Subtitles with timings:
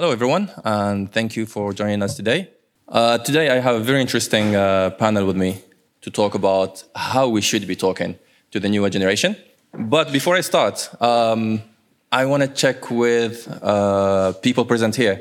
[0.00, 2.48] Hello, everyone, and thank you for joining us today.
[2.88, 5.62] Uh, today, I have a very interesting uh, panel with me
[6.00, 8.18] to talk about how we should be talking
[8.50, 9.36] to the newer generation.
[9.74, 11.60] But before I start, um,
[12.10, 15.20] I want to check with uh, people present here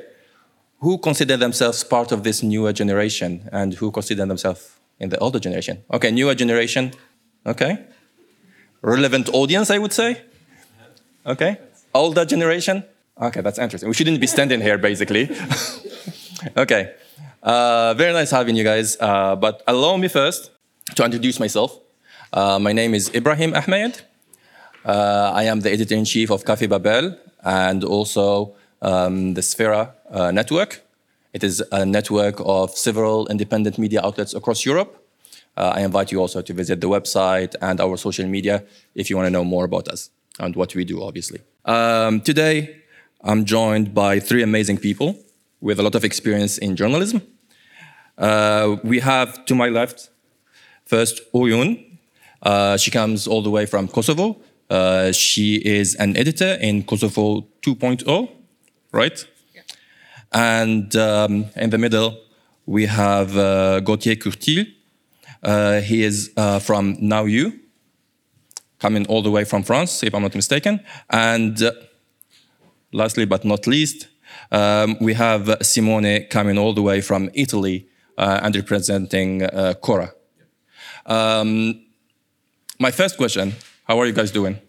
[0.79, 5.41] who consider themselves part of this newer generation and who consider themselves in the older
[5.41, 5.83] generation.
[5.91, 6.93] Okay, newer generation.
[7.45, 7.79] Okay.
[8.81, 10.21] Relevant audience, I would say.
[11.25, 11.57] Okay.
[11.93, 12.85] Older generation.
[13.21, 13.89] Okay, that's interesting.
[13.89, 15.29] We shouldn't be standing here, basically.
[16.57, 16.93] okay.
[17.43, 18.95] Uh, very nice having you guys.
[18.99, 20.51] Uh, but allow me first
[20.95, 21.77] to introduce myself.
[22.31, 24.01] Uh, my name is Ibrahim Ahmed.
[24.85, 29.91] Uh, I am the editor in chief of Cafe Babel and also um, the Sphera
[30.11, 30.81] uh, network.
[31.33, 34.95] It is a network of several independent media outlets across Europe.
[35.57, 38.63] Uh, I invite you also to visit the website and our social media
[38.95, 40.09] if you want to know more about us
[40.39, 41.41] and what we do, obviously.
[41.65, 42.78] Um, today,
[43.21, 45.17] I'm joined by three amazing people
[45.59, 47.21] with a lot of experience in journalism.
[48.17, 50.09] Uh, we have to my left,
[50.85, 51.97] first Oyun.
[52.41, 54.37] Uh, she comes all the way from Kosovo.
[54.69, 58.29] Uh, she is an editor in Kosovo 2.0,
[58.93, 59.25] right?
[59.53, 59.61] Yeah.
[60.31, 62.17] And um, in the middle,
[62.65, 64.65] we have uh, Gauthier Curtil.
[65.43, 67.57] Uh, he is uh, from NOWU,
[68.79, 70.79] coming all the way from France, if I'm not mistaken.
[71.09, 71.61] And
[72.91, 74.07] lastly but not least,
[74.51, 77.87] um, we have Simone coming all the way from Italy
[78.17, 80.11] uh, and representing uh, Chora.
[81.05, 81.81] Um,
[82.79, 83.53] my first question,
[83.85, 84.59] how are you guys doing?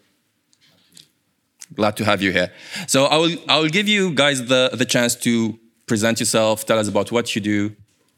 [1.73, 2.51] Glad to have you here.
[2.87, 6.79] So I will, I will give you guys the, the chance to present yourself, tell
[6.79, 7.75] us about what you do.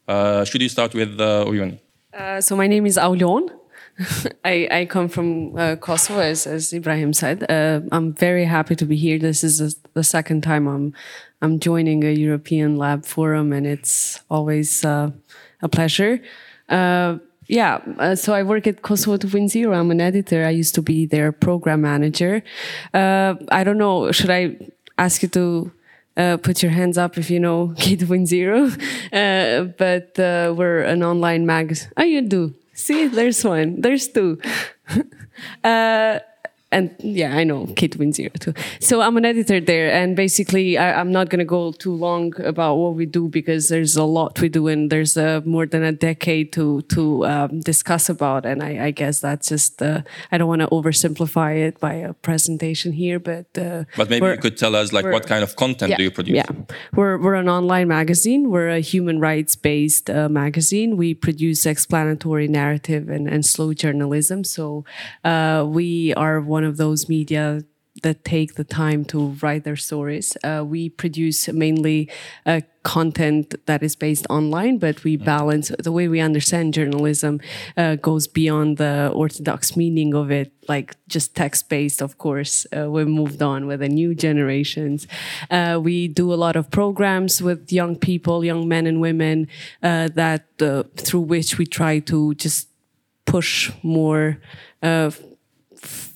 [0.07, 1.79] Uh, should you start with uh, Oyun?
[2.13, 3.49] Uh, so my name is Aulion.
[4.45, 7.49] I, I come from uh, Kosovo, as, as Ibrahim said.
[7.49, 9.19] Uh, I'm very happy to be here.
[9.19, 10.93] This is a, the second time I'm
[11.41, 15.11] I'm joining a European Lab Forum, and it's always uh,
[15.61, 16.21] a pleasure.
[16.69, 19.75] Uh, yeah, uh, so I work at Kosovo 2.0.
[19.75, 20.45] I'm an editor.
[20.45, 22.43] I used to be their program manager.
[22.93, 24.11] Uh, I don't know.
[24.11, 24.57] Should I
[24.97, 25.71] ask you to?
[26.15, 28.79] Uh, put your hands up if you know K2.0.
[29.13, 31.75] Uh, but uh, we're an online mag.
[31.97, 32.53] Oh, you do.
[32.73, 33.81] See, there's one.
[33.81, 34.39] There's two.
[35.63, 36.19] uh,
[36.73, 38.53] and yeah, I know Kate wins zero too.
[38.79, 42.33] So I'm an editor there, and basically, I, am not going to go too long
[42.41, 45.83] about what we do because there's a lot we do, and there's uh, more than
[45.83, 48.45] a decade to to um, discuss about.
[48.45, 50.01] And I, I guess that's just uh,
[50.31, 54.37] I don't want to oversimplify it by a presentation here, but uh, but maybe you
[54.37, 56.35] could tell us like what kind of content yeah, do you produce?
[56.35, 56.51] Yeah,
[56.93, 58.49] we're we're an online magazine.
[58.49, 60.97] We're a human rights based uh, magazine.
[60.97, 64.43] We produce explanatory narrative and, and slow journalism.
[64.43, 64.85] So
[65.23, 67.63] uh, we are one one of those media
[68.01, 70.35] that take the time to write their stories.
[70.43, 72.09] Uh, we produce mainly
[72.45, 77.39] uh, content that is based online, but we balance the way we understand journalism
[77.77, 82.01] uh, goes beyond the orthodox meaning of it, like just text based.
[82.01, 85.07] Of course, uh, we moved on with the new generations.
[85.51, 89.47] Uh, we do a lot of programs with young people, young men and women,
[89.83, 90.45] uh, that
[90.97, 92.69] through which we try to just
[93.25, 94.39] push more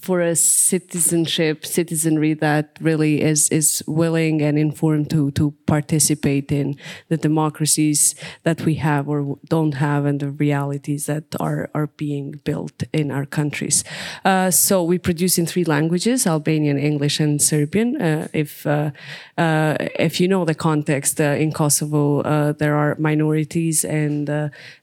[0.07, 6.77] for a citizenship citizenry that really is is willing and informed to to participate in
[7.09, 12.39] the democracies that we have or don't have and the realities that are are being
[12.45, 13.83] built in our countries.
[14.23, 17.89] Uh, so we produce in three languages Albanian English and Serbian.
[18.01, 18.91] Uh, if uh,
[19.37, 22.23] uh if you know the context uh, in Kosovo
[22.61, 24.27] there are minorities and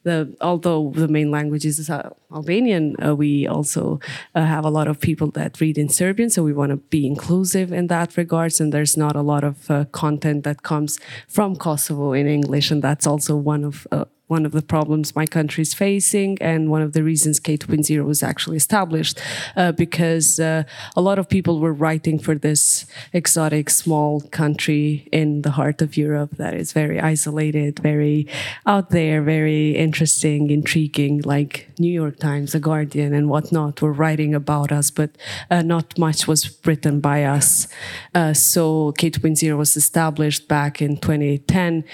[0.04, 1.90] the although the main language is
[2.34, 4.00] Albanian we also
[4.34, 6.30] have a lot of people people that read in Serbian.
[6.30, 8.60] So we want to be inclusive in that regards.
[8.60, 12.72] And there's not a lot of uh, content that comes from Kosovo in English.
[12.72, 16.70] And that's also one of uh, one of the problems my country is facing and
[16.70, 19.20] one of the reasons K2.0 was actually established
[19.54, 20.64] uh, because uh,
[20.96, 25.96] a lot of people were writing for this exotic small country in the heart of
[25.96, 28.26] Europe that is very isolated, very
[28.66, 34.34] out there, very interesting, intriguing, like New York Times, The Guardian, and whatnot were writing
[34.34, 35.10] about us, but
[35.50, 37.68] uh, not much was written by us.
[38.14, 41.84] Uh, so K2.0 was established back in 2010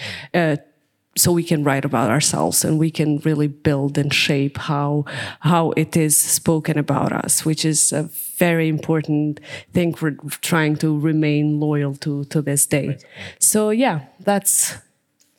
[1.20, 5.04] so we can write about ourselves and we can really build and shape how
[5.40, 8.04] how it is spoken about us which is a
[8.38, 9.40] very important
[9.72, 13.04] thing for trying to remain loyal to to this day right.
[13.38, 14.78] so yeah that's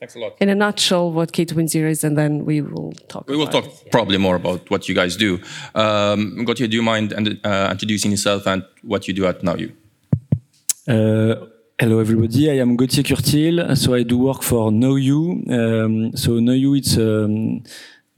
[0.02, 0.36] Thanks a lot.
[0.40, 3.30] In a nutshell, what K2.0 is, and then we will talk.
[3.30, 3.92] We will talk it.
[3.92, 5.40] probably more about what you guys do.
[5.76, 9.72] Um, Gauthier, do you mind uh, introducing yourself and what you do at NOWU?
[10.88, 11.46] Uh,
[11.82, 12.48] Hello, everybody.
[12.48, 13.76] I am Gauthier Curtil.
[13.76, 15.50] So I do work for NOWU.
[15.50, 17.64] Um, so NOWU, it's a, um,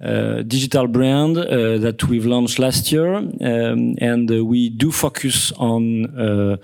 [0.01, 5.53] a digital brand uh, that we've launched last year, um, and uh, we do focus
[5.53, 6.57] on uh,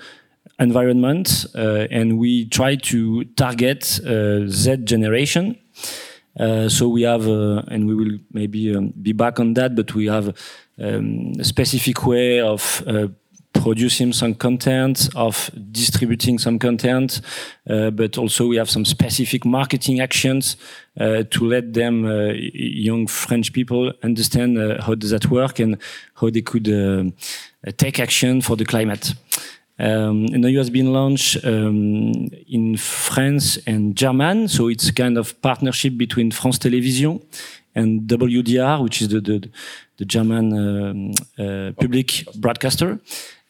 [0.59, 5.57] environment, uh, and we try to target uh, Z generation.
[6.37, 10.07] Uh, so we have, and we will maybe um, be back on that, but we
[10.07, 10.35] have
[10.81, 12.83] um, a specific way of
[13.61, 17.21] producing some content, of distributing some content,
[17.69, 20.55] uh, but also we have some specific marketing actions
[20.99, 25.77] uh, to let them, uh, young French people, understand uh, how does that work and
[26.15, 27.03] how they could uh,
[27.77, 29.13] take action for the climate.
[29.77, 32.11] Um, and now has been launched um,
[32.47, 37.21] in France and German, so it's kind of partnership between France Télévisions
[37.75, 39.49] and WDR, which is the the,
[39.97, 42.99] the German um, uh, public broadcaster.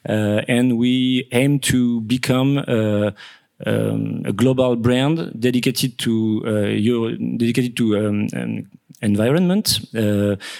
[0.09, 3.11] Uh, and we aim to become uh,
[3.67, 8.67] um, a global brand dedicated to uh, dedicated to um, um,
[9.03, 9.79] environment.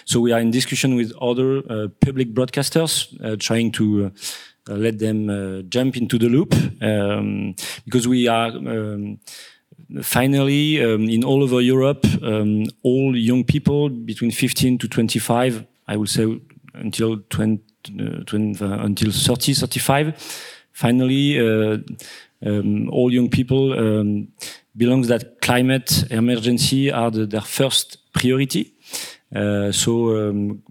[0.06, 3.08] so we are in discussion with other public broadcasters,
[3.40, 4.12] trying to
[4.68, 7.56] let them jump into the loop um,
[7.86, 9.20] because we are um,
[10.04, 12.06] finally, um, in all over Europe,
[12.84, 16.40] all young people between 15 to 25, I would say
[16.76, 20.46] until 20, until 30, 35.
[20.72, 21.78] Finally, uh,
[22.46, 24.28] um, all young people um,
[24.76, 28.74] belongs that climate emergency are the, their first priority.
[29.36, 30.62] Uh, so um,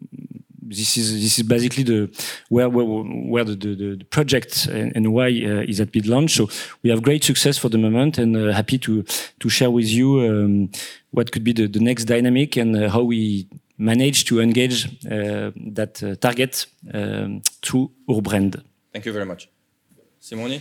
[0.68, 2.10] this is this is basically the
[2.48, 6.36] where where, where the, the, the project and, and why uh, is at been launched.
[6.36, 6.48] So
[6.82, 9.04] we have great success for the moment, and uh, happy to
[9.40, 10.70] to share with you um,
[11.10, 15.52] what could be the, the next dynamic and uh, how we manage to engage uh,
[15.74, 18.62] that uh, target um, through our brand.
[18.92, 19.48] Thank you very much.
[20.20, 20.60] Simone?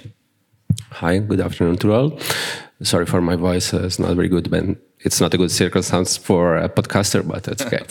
[0.92, 2.20] Hi, good afternoon to all.
[2.84, 4.64] Sorry for my voice, uh, it's not very good, but
[5.00, 7.84] it's not a good circumstance for a podcaster, but it's okay.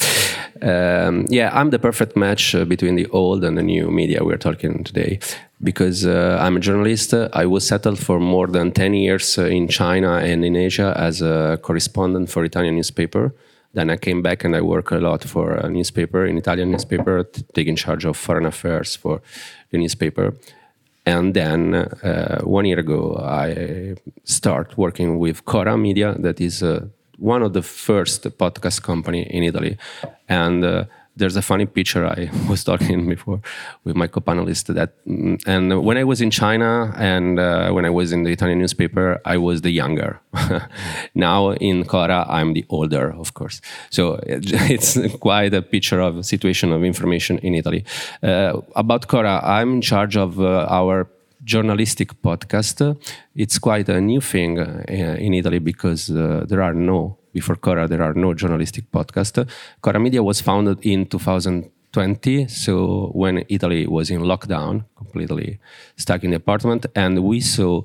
[0.63, 4.39] um, yeah, I'm the perfect match uh, between the old and the new media we're
[4.39, 5.19] talking today
[5.63, 7.15] because uh, I'm a journalist.
[7.15, 11.21] I was settled for more than 10 years uh, in China and in Asia as
[11.23, 13.35] a correspondent for Italian newspaper.
[13.77, 17.25] Then I came back and I work a lot for a newspaper, an Italian newspaper,
[17.53, 19.21] taking charge of foreign affairs for
[19.71, 20.35] the newspaper.
[21.05, 26.87] And then uh, one year ago, I start working with Chora Media, that is uh,
[27.19, 29.77] one of the first podcast company in Italy.
[30.27, 30.85] And uh,
[31.17, 33.41] there's a funny picture I was talking before
[33.85, 34.93] with my co-panelist that,
[35.47, 39.21] and when I was in China and uh, when I was in the Italian newspaper,
[39.25, 40.21] I was the younger.
[41.15, 43.61] now in Chora, I'm the older, of course.
[43.91, 47.85] So it's quite a picture of situation of information in Italy.
[48.23, 51.09] Uh, about Chora, I'm in charge of uh, our
[51.45, 52.97] journalistic podcast.
[53.35, 57.87] It's quite a new thing uh, in Italy because uh, there are no before Chora,
[57.87, 59.47] there are no journalistic podcasts.
[59.83, 65.59] Chora Media was founded in 2020, so when Italy was in lockdown, completely
[65.97, 67.83] stuck in the apartment, and we saw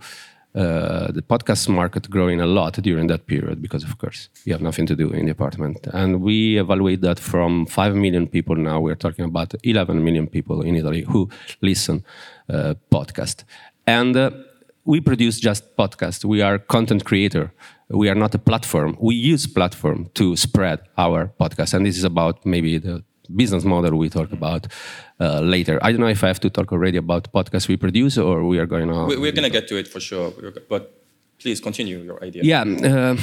[0.55, 4.61] uh, the podcast market growing a lot during that period because, of course, we have
[4.61, 5.79] nothing to do in the apartment.
[5.93, 10.61] And we evaluate that from 5 million people now, we're talking about 11 million people
[10.61, 11.29] in Italy who
[11.61, 12.03] listen
[12.49, 13.43] uh, podcast.
[13.85, 14.31] And uh,
[14.85, 16.25] we produce just podcast.
[16.25, 17.53] We are content creator.
[17.93, 18.97] We are not a platform.
[18.99, 23.03] We use platform to spread our podcast, and this is about maybe the
[23.35, 24.67] business model we talk about
[25.19, 25.79] uh, later.
[25.81, 28.59] I don't know if I have to talk already about podcast we produce, or we
[28.59, 29.07] are going on.
[29.07, 30.33] We, are going to get to it for sure,
[30.69, 31.03] but
[31.39, 32.43] please continue your idea.
[32.43, 33.15] Yeah, uh,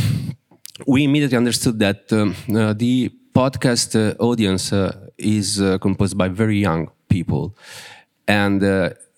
[0.87, 6.28] we immediately understood that um, uh, the podcast uh, audience uh, is uh, composed by
[6.28, 7.56] very young people,
[8.26, 8.62] and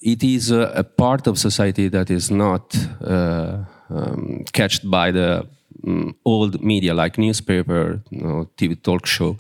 [0.03, 5.47] it is a, a, part of society that is not uh, um, catched by the
[5.87, 9.37] um, old media like newspaper, you know, TV talk show.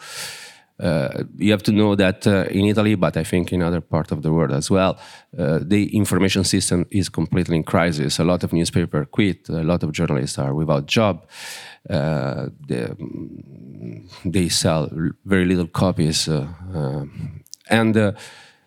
[0.78, 4.12] Uh, you have to know that uh, in Italy, but I think in other parts
[4.12, 4.98] of the world as well,
[5.38, 8.18] uh, the information system is completely in crisis.
[8.18, 9.48] A lot of newspaper quit.
[9.50, 11.26] A lot of journalists are without job.
[11.88, 12.88] Uh, they,
[14.24, 14.88] they, sell
[15.24, 17.04] very little copies, uh, uh,
[17.68, 18.16] and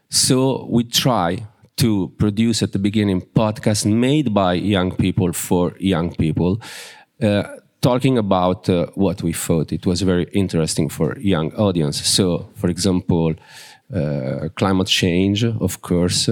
[0.10, 1.48] so we try
[1.78, 6.62] to produce at the beginning podcasts made by young people for young people,
[7.22, 7.44] uh,
[7.82, 12.06] talking about uh, what we thought it was very interesting for young audience.
[12.06, 13.34] So, for example,
[13.94, 16.30] uh, climate change, of course,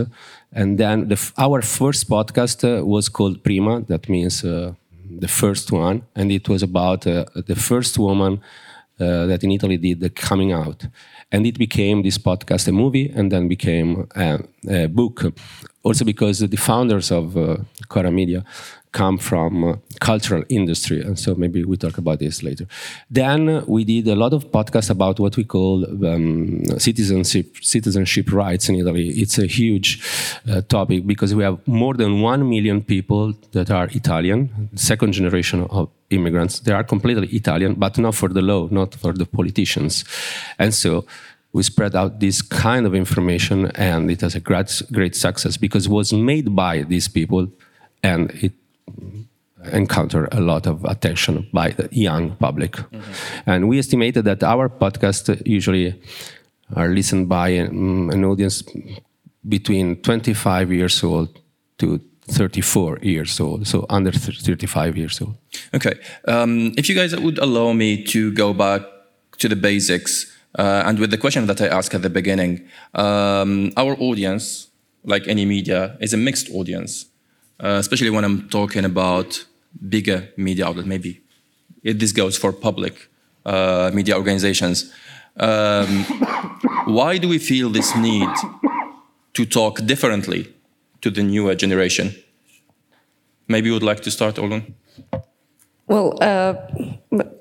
[0.54, 3.82] and then the, our first podcast uh, was called Prima.
[3.82, 4.74] That means uh,
[5.20, 8.42] the first one, and it was about uh, the first woman
[8.98, 10.86] that in Italy did the coming out
[11.32, 15.34] and it became this podcast a movie and then became a, a book.
[15.84, 17.58] Also because the founders of uh,
[17.90, 18.44] Chora Media
[18.92, 22.66] come from uh, cultural industry and so maybe we talk about this later.
[23.10, 28.70] Then we did a lot of podcasts about what we call um, citizenship citizenship rights
[28.70, 29.10] in italy.
[29.10, 30.04] It's a huge
[30.50, 35.68] uh, topic because we have more than 1 million people that are italian second generation
[35.70, 36.60] of immigrants.
[36.60, 40.04] They are completely italian but not for the law not for the politicians.
[40.60, 41.06] And so
[41.54, 45.86] we spread out this kind of information and it has a great, great success because
[45.86, 47.48] it was made by these people
[48.04, 48.54] and it
[49.74, 52.74] encountered a lot of attention by the young public.
[52.74, 53.50] Mm-hmm.
[53.50, 56.02] And we estimated that our podcast usually
[56.76, 58.64] are listened by um, an audience
[59.48, 61.40] between 25 years old
[61.78, 65.36] to 34 years old, so under 35 years old.
[65.74, 65.94] Okay.
[66.28, 68.82] Um, if you guys would allow me to go back
[69.40, 73.72] to the basics, uh, and with the question that I asked at the beginning, um,
[73.76, 74.68] our audience,
[75.04, 77.06] like any media, is a mixed audience,
[77.62, 79.46] uh, especially when I'm talking about
[79.88, 80.88] bigger media outlets.
[80.88, 81.22] Maybe
[81.84, 83.10] it, this goes for public
[83.46, 84.92] uh, media organizations.
[85.38, 86.04] Um,
[86.86, 88.30] why do we feel this need
[89.34, 90.54] to talk differently
[91.02, 92.16] to the newer generation?
[93.48, 94.74] Maybe you would like to start, Olgun.
[95.88, 96.56] Well, uh,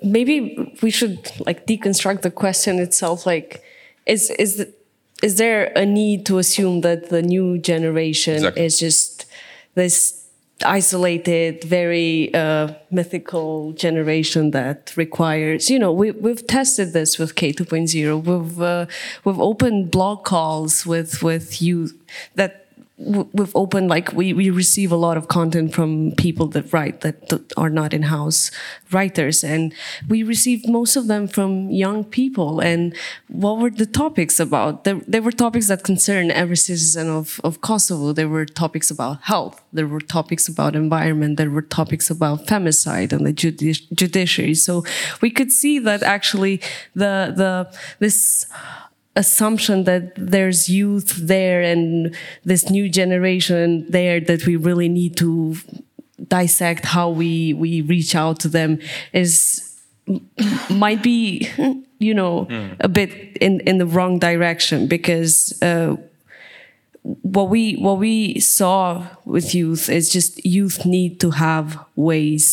[0.03, 3.25] maybe we should like deconstruct the question itself.
[3.25, 3.63] Like,
[4.07, 4.75] is is the,
[5.23, 8.65] is there a need to assume that the new generation exactly.
[8.65, 9.20] is just
[9.75, 10.21] this
[10.65, 17.53] isolated, very uh, mythical generation that requires, you know, we, we've tested this with K
[17.53, 18.25] 2.0.
[18.25, 18.87] We've, uh,
[19.25, 21.95] we've opened blog calls with, with youth
[22.35, 22.67] that
[23.01, 27.53] we've opened like we, we receive a lot of content from people that write that
[27.57, 28.51] are not in-house
[28.93, 29.43] writers.
[29.43, 29.73] And
[30.09, 32.61] we received most of them from young people.
[32.61, 32.95] And
[33.29, 34.85] what were the topics about?
[34.85, 38.13] There, there were topics that concern every citizen of, of kosovo.
[38.13, 39.63] There were topics about health.
[39.73, 41.39] There were topics about environment.
[41.39, 44.55] There were topics about femicide and the judici judiciary.
[44.55, 44.85] So
[45.23, 46.61] we could see that actually
[46.95, 48.47] the the this
[49.21, 55.55] assumption that there's youth there and this new generation there that we really need to
[56.27, 58.79] dissect how we we reach out to them
[59.13, 59.35] is
[60.71, 61.49] might be
[61.99, 62.75] you know mm.
[62.81, 63.11] a bit
[63.47, 65.97] in in the wrong direction because uh,
[67.03, 72.45] what we what we saw with youth is just youth need to have ways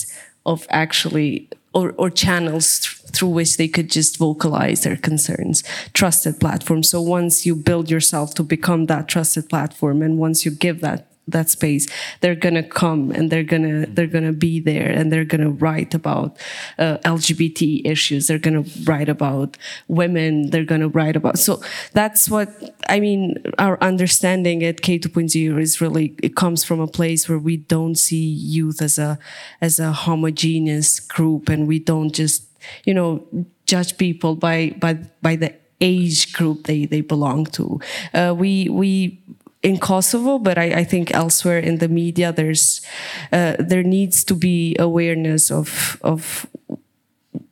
[0.45, 5.63] of actually or, or channels th through which they could just vocalize their concerns.
[5.93, 6.83] Trusted platform.
[6.83, 11.07] So once you build yourself to become that trusted platform, and once you give that
[11.27, 11.87] that space
[12.21, 16.37] they're gonna come and they're gonna they're gonna be there and they're gonna write about
[16.79, 18.27] uh, lgbt issues.
[18.27, 19.57] They're gonna write about
[19.87, 20.49] women.
[20.49, 21.61] They're gonna write about so
[21.93, 22.49] that's what
[22.89, 27.39] i mean our understanding at k 2.0 is really it comes from a place where
[27.39, 29.19] we don't see youth as a
[29.61, 32.45] as a homogeneous group and we don't just
[32.85, 33.25] you know
[33.65, 37.79] judge people by by by the age group they they belong to.
[38.13, 39.21] Uh, we we
[39.67, 42.81] in Kosovo, but I, I, think elsewhere in the media, there's
[43.33, 46.47] uh, there needs to be awareness of of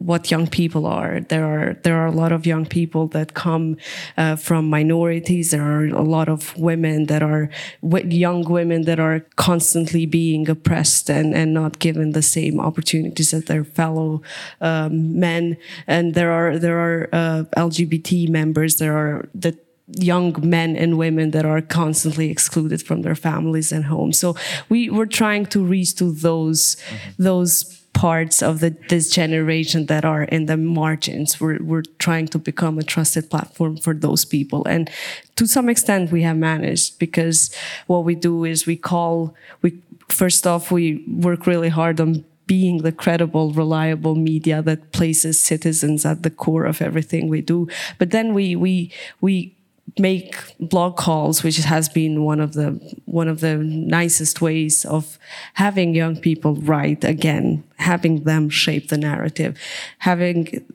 [0.05, 1.19] what young people are.
[1.19, 3.77] There are there are a lot of young people that come
[4.17, 5.51] uh, from minorities.
[5.51, 7.50] There are a lot of women that are
[7.81, 13.45] young women that are constantly being oppressed and, and not given the same opportunities as
[13.45, 14.22] their fellow
[14.62, 15.57] um, men.
[15.88, 18.77] And there are there are uh, LGBT members.
[18.77, 23.86] There are that young men and women that are constantly excluded from their families and
[23.86, 24.20] homes.
[24.20, 24.36] So
[24.68, 27.24] we were trying to reach to those mm-hmm.
[27.24, 31.39] those parts of the, this generation that are in the margins.
[31.39, 34.65] We're, we're trying to become a trusted platform for those people.
[34.65, 34.92] And
[35.38, 37.56] to some extent, we have managed because
[37.88, 42.84] what we do is we call, we first off, we work really hard on being
[42.84, 47.68] the credible, reliable media that places citizens at the core of everything we do.
[47.98, 49.54] But then we, we, we
[49.98, 52.72] make blog calls, which has been one of the
[53.06, 55.18] one of the nicest ways of
[55.54, 59.58] having young people write again, having them shape the narrative,
[60.00, 60.66] having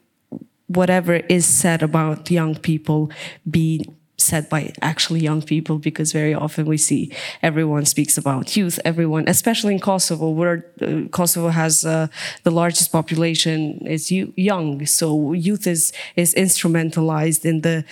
[0.69, 3.11] whatever is said about young people
[3.51, 3.85] be
[4.21, 7.13] said by actually young people because very often we see
[7.43, 12.07] everyone speaks about youth everyone especially in kosovo where uh, kosovo has uh,
[12.43, 14.87] the largest population is young.
[14.87, 17.85] So youth is is instrumentalized in the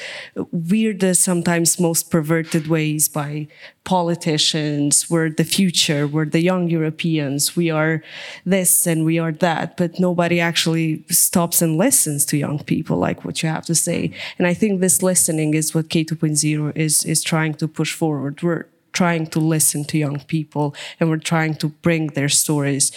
[0.53, 3.49] weirdest sometimes most perverted ways by
[3.89, 8.03] politicians, we're the future, we're the young Europeans, we are
[8.45, 13.25] this and we are that, but nobody actually stops and listens to young people like
[13.25, 14.13] what you have to say.
[14.37, 18.43] And I think this listening is what K 2.0 is is trying to push forward.
[18.43, 22.93] We're trying to listen to young people and we're trying to bring their stories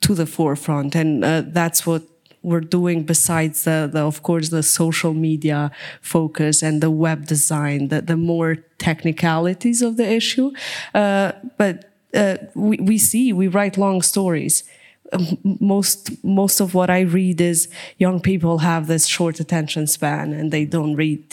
[0.00, 0.96] to the forefront.
[0.96, 2.02] And uh, that's what
[2.42, 7.88] we're doing besides the, the, of course the social media focus and the web design
[7.88, 10.52] the, the more technicalities of the issue.
[10.94, 14.64] Uh, but uh, we, we see we write long stories.
[15.12, 20.34] Um, most most of what i read is young people have this short attention span
[20.34, 21.24] and they don't read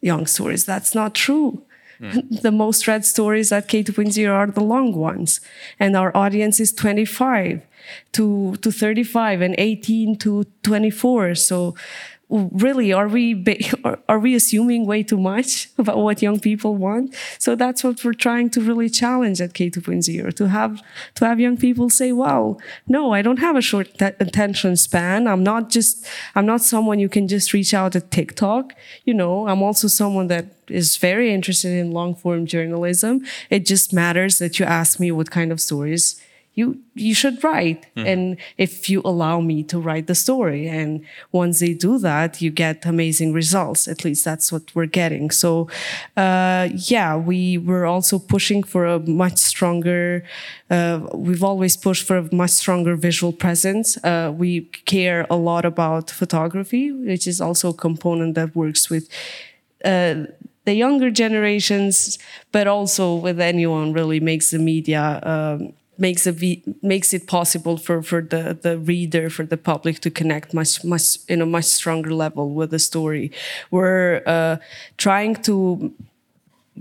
[0.00, 0.64] young stories.
[0.64, 1.62] That's not true
[2.00, 2.42] Mm.
[2.42, 5.40] The most read stories at K2.0 are the long ones.
[5.78, 7.62] And our audience is 25
[8.12, 11.34] to, to 35 and 18 to 24.
[11.34, 11.74] So
[12.30, 13.44] really are we
[14.08, 17.14] are we assuming way too much about what young people want?
[17.38, 20.82] So that's what we're trying to really challenge at k2.0 to have
[21.14, 25.26] to have young people say wow no i don't have a short attention span.
[25.26, 28.74] I'm not just i'm not someone you can just reach out at tiktok.
[29.04, 33.24] You know i'm also someone that is very interested in long form journalism.
[33.48, 36.20] It just matters that you ask me what kind of stories
[36.58, 37.80] you you should write.
[37.96, 38.06] Mm.
[38.12, 38.22] and
[38.66, 40.90] if you allow me to write the story and
[41.40, 43.80] once they do that you get amazing results.
[43.94, 45.30] At least that's what we're getting.
[45.42, 45.50] So
[46.24, 50.24] uh, yeah we were also pushing for a much stronger
[50.74, 50.96] uh,
[51.26, 53.86] we've always pushed for a much stronger visual presence.
[54.10, 54.50] Uh, we
[54.92, 59.04] care a lot about photography which is also a component that works with
[59.84, 60.14] uh,
[60.68, 62.18] the younger generations,
[62.52, 66.26] but also with anyone really makes the media um, makes
[66.82, 71.18] makes it possible for for the the reader for the public to connect much much
[71.28, 73.30] in a much stronger level with the story
[73.70, 74.56] we're uh,
[74.96, 75.92] trying to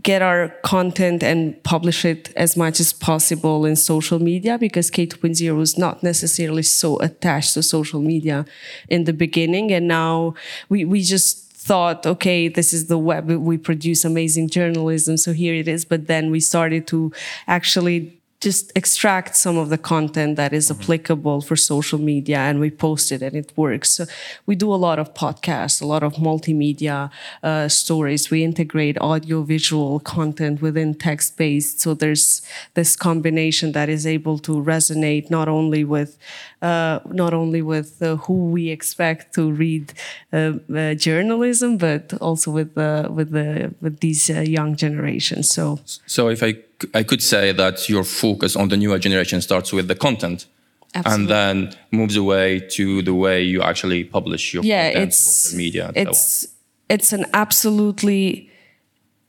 [0.04, 5.58] get our content and publish it as much as possible in social media because K2.0
[5.58, 8.46] was not necessarily so attached to social media
[8.90, 10.36] in the beginning and now
[10.70, 13.30] we we just thought, okay, this is the web.
[13.30, 15.84] We produce amazing journalism, so here it is.
[15.84, 17.12] But then we started to
[17.46, 20.82] actually just extract some of the content that is mm-hmm.
[20.82, 23.92] applicable for social media and we post it and it works.
[23.92, 24.06] So
[24.46, 27.10] we do a lot of podcasts, a lot of multimedia
[27.42, 28.30] uh, stories.
[28.30, 31.82] We integrate audio visual content within text based.
[31.82, 32.44] So there's
[32.76, 36.18] this combination that is able to resonate not only with
[36.62, 39.94] uh, not only with uh, who we expect to read
[40.34, 42.76] uh, uh, journalism, but also with
[43.10, 45.50] with the with these uh, young generations.
[45.50, 46.56] So so if I
[46.94, 50.48] I could say that your focus on the newer generation starts with the content.
[50.96, 51.22] Absolutely.
[51.22, 55.58] And then moves away to the way you actually publish your yeah, content, it's, social
[55.58, 55.92] media.
[55.96, 56.48] it's
[56.90, 58.50] it's an absolutely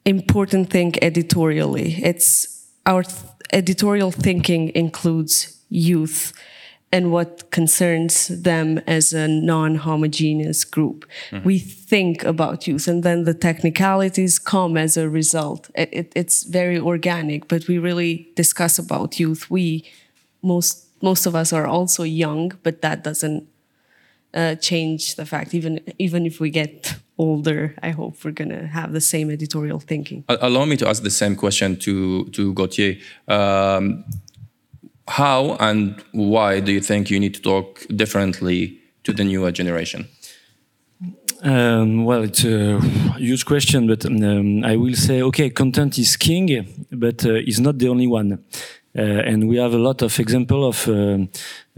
[0.05, 1.97] important thing editorially.
[2.03, 2.47] It's
[2.87, 3.15] our th
[3.53, 5.37] editorial thinking includes
[5.71, 6.33] youth
[6.91, 11.05] and what concerns them as a non-homogeneous group.
[11.31, 11.47] Mm-hmm.
[11.47, 15.71] We think about youth and then the technicalities come as a result.
[15.75, 19.51] It, it, it's very organic, but we really discuss about youth.
[19.51, 19.85] We,
[20.43, 23.47] most, most of us are also young, but that doesn't
[24.33, 28.67] uh, change the fact, even, even if we get older, I hope we're going to
[28.67, 30.25] have the same editorial thinking.
[30.29, 32.97] Allow me to ask the same question to, to Gauthier.
[33.27, 34.05] Um,
[35.09, 40.09] how and why do you think you need to talk differently to the newer generation?
[41.43, 42.81] Um, well, it's a
[43.17, 47.79] huge question, but um, I will say, okay, content is king, but uh, it's not
[47.79, 48.45] the only one.
[48.97, 51.19] Uh, and we have a lot of example of uh,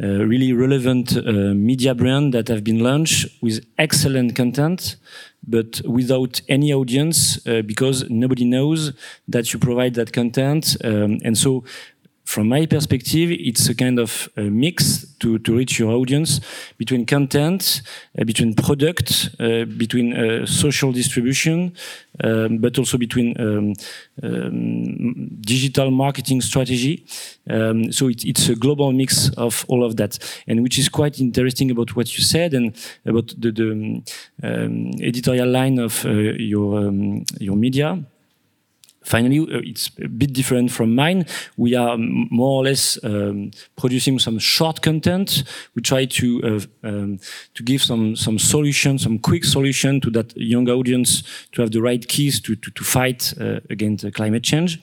[0.02, 4.96] uh really relevant uh, media brand that have been launched with excellent content,
[5.46, 8.92] but without any audience uh, because nobody knows
[9.28, 10.76] that you provide that content.
[10.82, 11.64] Um, and so
[12.30, 16.40] from my perspective, it's a kind of a mix to, to reach your audience
[16.78, 17.82] between content,
[18.16, 21.72] uh, between product, uh, between uh, social distribution,
[22.22, 23.72] um, but also between um,
[24.22, 27.04] um, digital marketing strategy.
[27.48, 30.16] Um, so it, it's a global mix of all of that,
[30.46, 34.02] and which is quite interesting about what you said and about the, the
[34.44, 37.98] um, editorial line of uh, your um, your media
[39.02, 41.26] finally, uh, it's a bit different from mine.
[41.56, 45.44] We are more or less um, producing some short content.
[45.74, 46.40] We try to
[46.84, 47.18] uh, um,
[47.54, 51.82] to give some some solution, some quick solution to that young audience to have the
[51.82, 54.80] right keys to to, to fight uh, against climate change.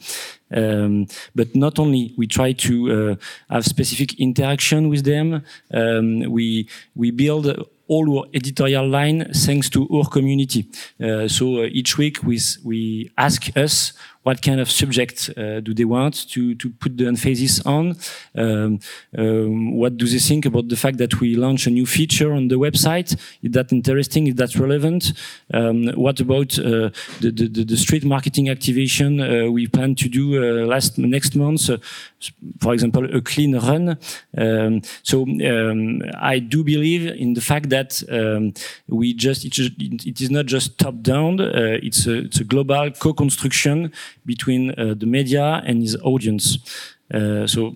[0.49, 5.43] Um, but not only we try to uh, have specific interaction with them.
[5.73, 10.69] Um, we we build all our editorial line thanks to our community.
[11.02, 13.93] Uh, so uh, each week we, we ask us
[14.28, 17.95] what kind of subject uh, do they want to, to put the emphasis on?
[18.36, 18.80] Um,
[19.17, 22.50] um, what do they think about the fact that we launch a new feature on
[22.50, 23.15] the website?
[23.41, 24.28] Is that interesting?
[24.28, 25.13] Is that relevant?
[25.54, 26.89] Um, what about uh,
[27.21, 31.69] the, the, the, street marketing activation uh, we plan to do uh, last next month?
[32.60, 33.97] For example, a clean run.
[34.38, 38.53] Um, so um, I do believe in the fact that um,
[38.88, 39.58] we just it,
[40.06, 41.39] it is not just top down.
[41.39, 43.91] Uh, it's a it's a global co-construction
[44.25, 46.58] between uh, the media and his audience.
[47.13, 47.73] Uh, so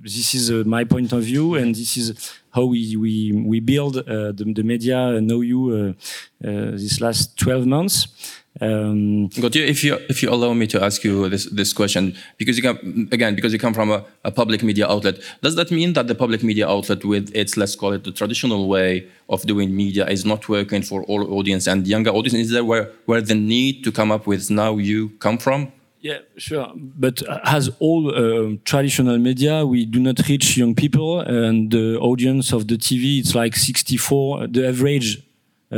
[0.00, 3.96] this is uh, my point of view, and this is how we we we build
[3.98, 5.94] uh, the, the media NOWU uh,
[6.40, 8.41] this last 12 months.
[8.62, 12.56] Um, Gauthier, if you if you allow me to ask you this this question, because
[12.56, 15.94] you come again because you come from a, a, public media outlet, does that mean
[15.94, 19.74] that the public media outlet, with its let's call it the traditional way of doing
[19.74, 22.34] media, is not working for all audience and younger audience?
[22.34, 25.72] Is there where where the need to come up with NOWU come from?
[26.00, 26.72] Yeah, sure.
[26.76, 32.52] But as all uh, traditional media, we do not reach young people, and the audience
[32.52, 34.46] of the TV it's like 64.
[34.46, 35.22] The average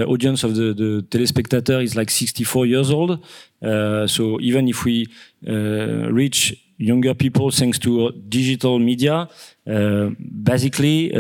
[0.03, 3.25] audience of the, the telespectator is like 64 years old.
[3.63, 5.07] Uh, so even if we
[5.47, 9.29] uh, reach younger people thanks to digital media,
[9.65, 11.13] basically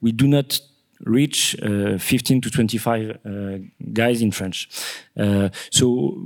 [0.00, 0.60] we do not
[1.00, 3.58] reach uh, 15 to 25 uh,
[3.92, 4.68] guys in French.
[5.16, 6.16] Uh, so,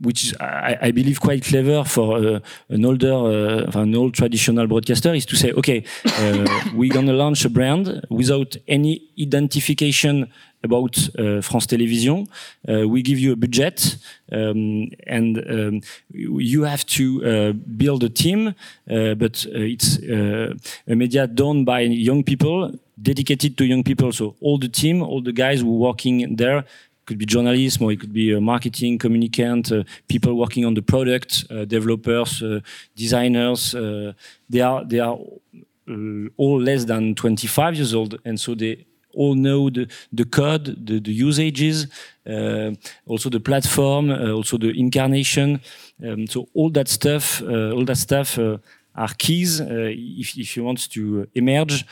[0.00, 5.24] which is, I, I, believe, quite clever for an older, an old traditional broadcaster, is
[5.26, 5.84] to say, okay,
[6.74, 10.30] we're gonna launch a brand without any identification
[10.64, 12.26] about uh, France Television.
[12.66, 13.96] Uh, we give you a budget,
[14.32, 18.54] um, and um, you have to uh, build a team,
[18.86, 24.10] but it's a media done by young people, dedicated to young people.
[24.12, 26.64] So all the team, all the guys who are working there
[27.06, 31.44] could be journalism or it could be marketing, communicant, uh, people working on the product,
[31.50, 32.42] uh, developers,
[32.96, 33.72] designers.
[34.48, 35.18] they are they are
[36.36, 41.00] all less than 25 years old, and so they all know the, the code, the,
[41.00, 41.86] the usages,
[42.26, 42.72] uh,
[43.06, 45.60] also the platform, uh, also the incarnation.
[46.04, 50.90] Um, so all that stuff, uh, all that stuff are keys if, if you want
[50.90, 51.84] to emerge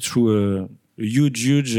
[0.00, 1.74] through a, a, huge, huge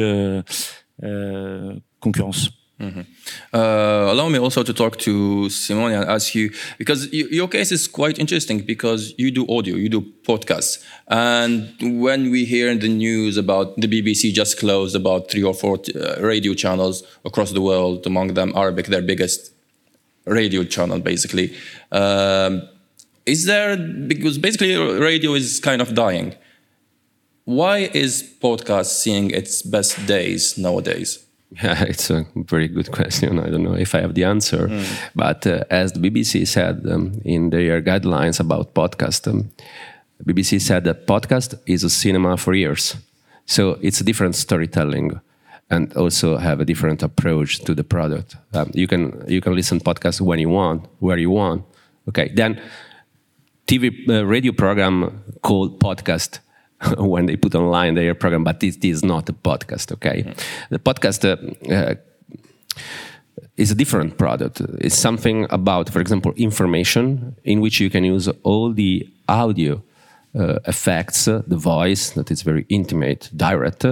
[2.02, 2.57] concurrence.
[2.80, 3.06] Mm -hmm.
[3.54, 7.90] uh, allow me also to talk to Simone and ask you because your case is
[7.90, 12.88] quite interesting because you do audio, you do podcasts, and when we hear in the
[12.88, 17.62] news about the BBC just closed about three or four uh, radio channels across the
[17.62, 19.52] world, among them Arabic, their biggest
[20.26, 21.54] radio channel, basically.
[21.92, 22.62] Um,
[23.26, 23.76] is there
[24.08, 26.36] because basically radio is kind of dying?
[27.46, 31.27] Why is podcast seeing its best days nowadays?
[31.64, 33.40] Yeah, it's a very good question.
[33.40, 34.68] I don't know if I have the answer.
[34.68, 35.12] Mm.
[35.16, 39.50] But uh, as the BBC said um, in their guidelines about podcast, um,
[40.26, 42.96] BBC said that podcast is a cinema for ears.
[43.46, 45.22] So it's a different storytelling
[45.70, 48.36] and also have a different approach to the product.
[48.54, 51.64] Um, you can you can listen podcast when you want, where you want.
[52.10, 52.62] Okay, then
[53.68, 56.40] TV uh, radio program called podcast
[56.98, 60.24] when they put online their program, but this, this is not a podcast, okay?
[60.24, 60.44] Mm.
[60.70, 61.96] The podcast uh, uh,
[63.56, 64.62] is a different product.
[64.80, 69.82] It's something about, for example, information in which you can use all the audio
[70.38, 73.86] uh, effects, the voice that is very intimate, direct,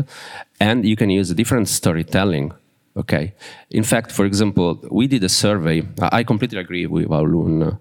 [0.60, 2.54] and you can use a different storytelling
[2.98, 3.34] Okay.
[3.72, 5.84] In fact, for example, we did a survey.
[6.00, 7.78] I completely agree with Aulun uh,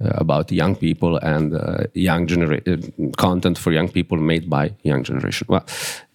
[0.00, 2.76] about young people and uh, young genera- uh,
[3.16, 5.46] content for young people made by young generation.
[5.48, 5.64] Well,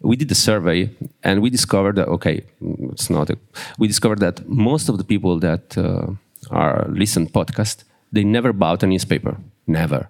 [0.01, 0.91] we did a survey
[1.23, 2.43] and we discovered that okay,
[2.91, 3.31] it's not.
[3.31, 3.37] A,
[3.79, 6.11] we discovered that most of the people that uh,
[6.51, 9.37] are listen podcast they never bought a newspaper.
[9.65, 10.09] Never.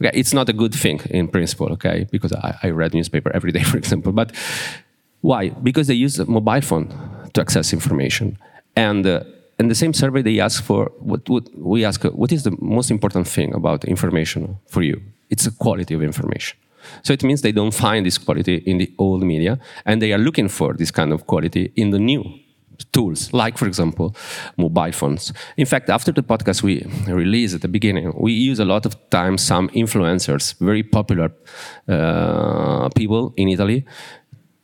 [0.00, 1.72] Okay, it's not a good thing in principle.
[1.72, 4.30] Okay, because I, I read newspaper every day, for example, but
[5.22, 5.48] why?
[5.48, 6.88] Because they use a mobile phone
[7.34, 8.38] to access information.
[8.76, 9.24] And uh,
[9.58, 12.56] in the same survey, they ask for what, what we ask: uh, what is the
[12.60, 15.00] most important thing about information for you?
[15.28, 16.58] It's the quality of information.
[17.02, 20.18] So it means they don't find this quality in the old media, and they are
[20.18, 22.24] looking for this kind of quality in the new
[22.92, 24.14] tools, like, for example,
[24.56, 25.32] mobile phones.
[25.56, 28.96] In fact, after the podcast we released at the beginning, we use a lot of
[29.10, 31.32] times some influencers, very popular
[31.88, 33.84] uh, people in Italy,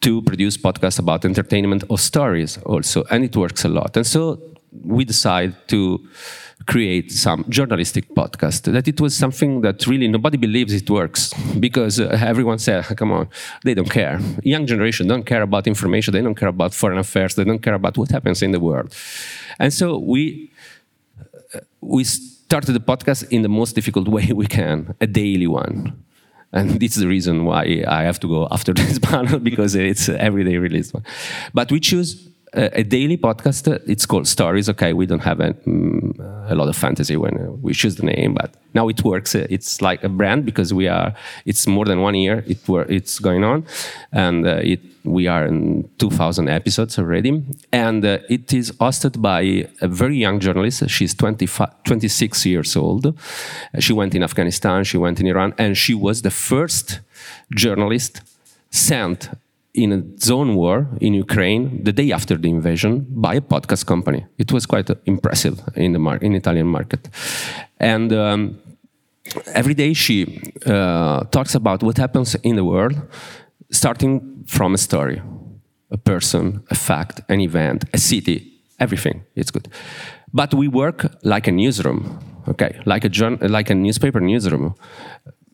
[0.00, 3.96] to produce podcasts about entertainment or stories also, and it works a lot.
[3.96, 4.40] And so
[4.84, 6.06] we decide to
[6.66, 8.72] create some journalistic podcast.
[8.72, 13.12] That it was something that really nobody believes it works because uh, everyone said, "Come
[13.12, 13.28] on,
[13.64, 14.20] they don't care.
[14.42, 16.12] Young generation don't care about information.
[16.12, 17.34] They don't care about foreign affairs.
[17.34, 18.94] They don't care about what happens in the world."
[19.58, 20.50] And so we
[21.54, 26.05] uh, we started the podcast in the most difficult way we can, a daily one.
[26.52, 30.08] And this is the reason why I have to go after this panel because it's
[30.08, 31.04] everyday release one.
[31.52, 33.68] But we choose a, daily podcast.
[33.88, 34.68] It's called Stories.
[34.68, 38.34] Okay, we don't have a, mm, a lot of fantasy when we choose the name,
[38.34, 39.34] but now it works.
[39.34, 41.08] It's like a brand because we are.
[41.50, 42.44] It's more than one year.
[42.46, 42.58] It
[42.98, 43.58] it's going on,
[44.12, 49.40] and uh, it we are in 2,000 episodes already, and uh, it is hosted by
[49.80, 50.88] a very young journalist.
[50.90, 53.18] She's 26 years old.
[53.78, 54.84] She went in Afghanistan.
[54.84, 57.00] She went in Iran, and she was the first
[57.54, 58.20] journalist
[58.70, 59.30] sent
[59.74, 64.26] in a zone war in Ukraine the day after the invasion by a podcast company.
[64.38, 67.08] It was quite impressive in the mar- in Italian market,
[67.78, 68.12] and.
[68.12, 68.58] Um,
[69.54, 72.96] every day she uh, talks about what happens in the world,
[73.70, 75.22] starting from a story,
[75.90, 79.24] a person, a fact, an event, a city, everything.
[79.34, 79.68] It's good.
[80.32, 84.74] But we work like a newsroom, okay, like a like a newspaper newsroom,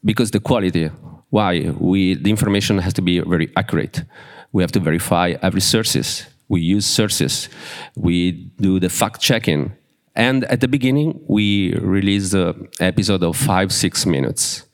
[0.04, 0.90] because the quality
[1.32, 1.72] why?
[1.78, 4.04] We, the information has to be very accurate.
[4.52, 6.26] We have to verify every sources.
[6.48, 7.48] We use sources.
[7.96, 9.72] We do the fact checking.
[10.14, 14.66] And at the beginning, we released an episode of five, six minutes.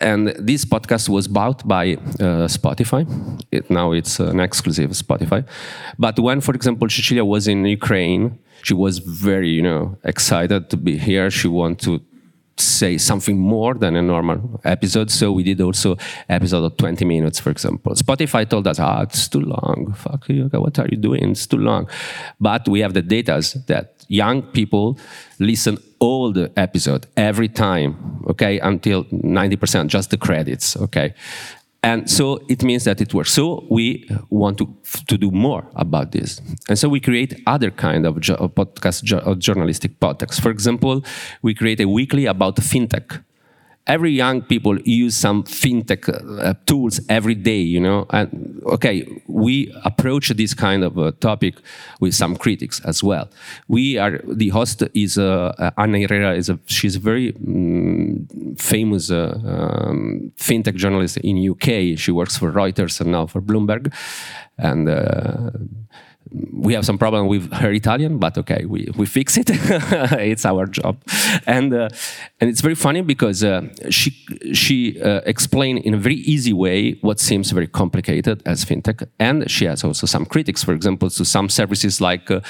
[0.00, 3.06] And this podcast was bought by uh, Spotify.
[3.50, 5.46] It, now it's an exclusive Spotify.
[5.98, 10.76] But when, for example, Cecilia was in Ukraine, she was very, you know, excited to
[10.76, 11.30] be here.
[11.30, 12.00] She wanted to
[12.56, 15.10] say something more than a normal episode.
[15.10, 15.96] So we did also
[16.28, 17.94] episode of 20 minutes, for example.
[17.94, 19.94] Spotify told us, ah, it's too long.
[19.96, 20.48] Fuck you.
[20.52, 21.30] What are you doing?
[21.30, 21.88] It's too long.
[22.40, 24.98] But we have the data that young people
[25.38, 31.14] listen all the episode every time, okay, until 90%, just the credits, okay.
[31.84, 33.30] And so it means that it works.
[33.30, 34.74] So we want to,
[35.06, 36.40] to do more about this.
[36.66, 39.04] And so we create other kind of podcast,
[39.38, 40.40] journalistic podcasts.
[40.40, 41.04] For example,
[41.42, 43.22] we create a weekly about fintech
[43.86, 48.06] every young people use some fintech uh, tools every day you know?
[48.10, 51.54] And okay we approach this kind of a topic
[52.00, 53.28] with some critics as well.
[53.68, 58.26] We are the host is uh, uh anna irrera is a she's a very um,
[58.56, 63.92] famous uh, um, fintech journalist in uk she works for reuters and now for bloomberg.
[64.56, 65.50] And uh,
[66.52, 69.46] we have some problem with her Italian, but okay, we, we fix it.
[69.50, 70.96] it's our job,
[71.46, 71.88] and uh,
[72.40, 74.10] and it's very funny because uh, she
[74.52, 79.48] she uh, explained in a very easy way what seems very complicated as fintech, and
[79.48, 82.40] she has also some critics, for example, to some services like uh,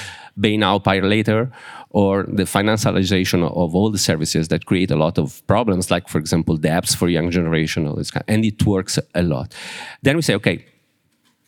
[0.41, 1.53] Pay Now, Pay Later,
[1.91, 6.19] or the financialization of all the services that create a lot of problems, like for
[6.19, 9.55] example, debts for young generation, all this kind, and it works a lot.
[10.03, 10.65] Then we say, okay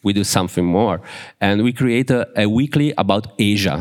[0.06, 0.96] we do something more.
[1.40, 3.76] And we create a, a weekly about Asia.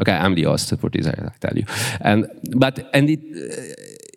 [0.00, 1.64] Okay, I'm the host for this, I tell you.
[2.00, 2.18] And
[2.64, 3.20] but and it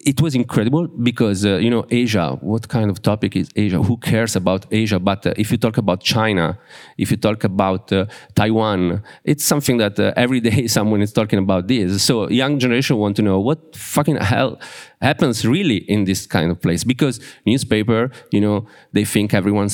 [0.07, 2.27] it was incredible because uh, you know Asia.
[2.41, 3.79] What kind of topic is Asia?
[3.89, 4.99] Who cares about Asia?
[4.99, 6.57] But uh, if you talk about China,
[6.97, 11.39] if you talk about uh, Taiwan, it's something that uh, every day someone is talking
[11.39, 12.01] about this.
[12.03, 14.60] So young generation want to know what fucking hell
[15.01, 16.83] happens really in this kind of place.
[16.83, 19.69] Because newspaper you know they think everyone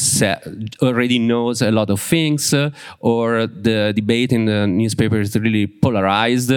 [0.82, 5.68] already knows a lot of things uh, or the debate in the newspaper is really
[5.68, 6.52] polarized.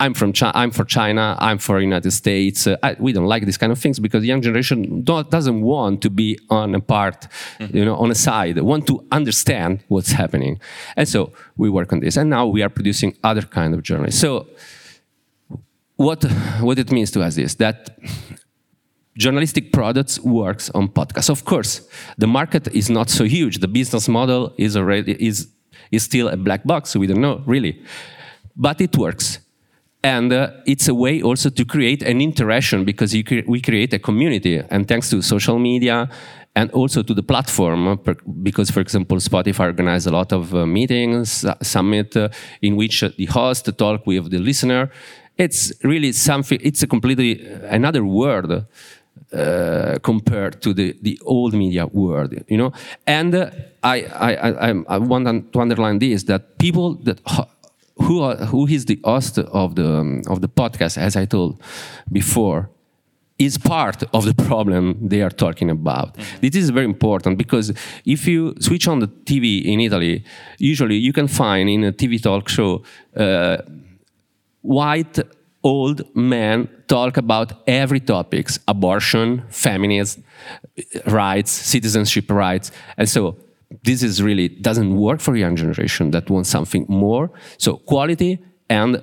[0.00, 2.66] I'm from Chi i'm for china i'm for united states.
[2.66, 6.02] Uh, I, we don't like these kind of things because the young generation doesn't want
[6.02, 7.76] to be on a part mm -hmm.
[7.76, 10.58] you know on a side want to understand what's happening.
[10.96, 14.20] And so we work on this and now we are producing other kind of journalists.
[14.20, 14.46] So
[15.96, 16.24] what
[16.60, 17.98] what it means to us is that
[19.18, 21.30] journalistic products works on podcasts.
[21.30, 23.58] Of course, the market is not so huge.
[23.58, 25.48] The business model is already is
[25.90, 26.96] is still a black box.
[26.96, 27.82] We don't know really,
[28.54, 29.40] but it works.
[30.02, 33.98] And uh, it's a way also to create an interaction because cre we create a
[33.98, 34.62] community.
[34.70, 36.08] And thanks to social media
[36.54, 37.98] and also to the platform,
[38.42, 42.28] because, for example, Spotify organizes a lot of uh, meetings, uh, summit, uh,
[42.62, 44.90] in which uh, the host talk with the listener
[45.36, 48.64] it's really something, it's a completely another world
[49.32, 52.72] uh, compared to the, the old media world, you know.
[53.06, 53.50] And uh,
[53.82, 57.20] I, I, I, I, want to underline this that people that
[57.98, 61.60] who are, who is the host of the um, of the podcast, as I told
[62.12, 62.70] before,
[63.38, 66.16] is part of the problem they are talking about.
[66.16, 66.50] Mm -hmm.
[66.50, 70.22] This is very important because if you switch on the TV in Italy,
[70.60, 72.82] usually you can find in a TV talk show.
[73.16, 73.56] Uh,
[74.66, 75.18] white
[75.62, 80.22] old men talk about every topics abortion feminism
[81.06, 82.70] rights citizenship rights.
[82.96, 83.36] And so
[83.82, 87.30] this is really doesn't work for young generation that wants something more.
[87.58, 89.02] So quality and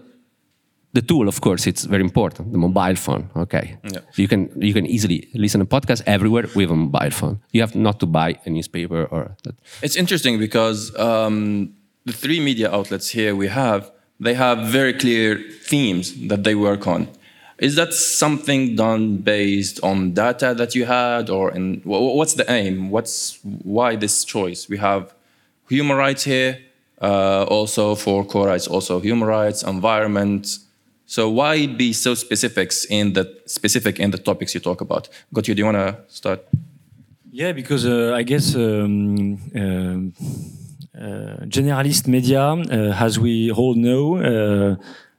[0.94, 3.30] the tool of course it's very important the mobile phone.
[3.36, 3.78] Okay.
[3.92, 4.00] Yeah.
[4.16, 7.42] you can you can easily listen to podcast everywhere with a mobile phone.
[7.52, 9.56] You have not to buy a newspaper or that.
[9.82, 11.74] It's interesting because um,
[12.06, 16.88] the three media outlets here we have, they have very clear themes that they work
[16.88, 17.08] on.
[17.60, 22.34] Is that something done based on data that you had, or in wha- wha- what's
[22.34, 22.90] the aim?
[22.90, 24.68] What's why this choice?
[24.68, 25.14] We have
[25.70, 26.60] human rights here,
[27.02, 30.58] uh, also for core rights, also human rights, environment.
[31.06, 35.08] So why be so specifics in the specific in the topics you talk about?
[35.34, 36.42] Gauthier, do you want to start?
[37.32, 40.14] Yeah, because uh, I guess um, um,
[40.96, 44.76] generalist media, uh, as we all know, uh,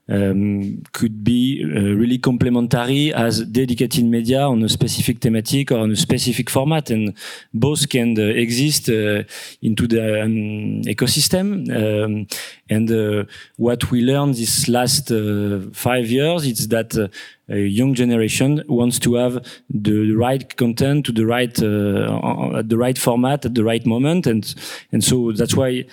[0.07, 5.91] um, could be uh, really complementary as dedicated media on a specific thematic or on
[5.91, 7.13] a specific format, and
[7.53, 9.23] both can uh, exist uh,
[9.61, 11.69] into the um, ecosystem.
[11.69, 12.27] Um,
[12.69, 13.25] and uh,
[13.57, 17.07] what we learned this last uh, five years is that uh,
[17.49, 22.77] a young generation wants to have the right content to the right uh, at the
[22.77, 24.55] right format at the right moment, and
[24.91, 25.85] and so that's why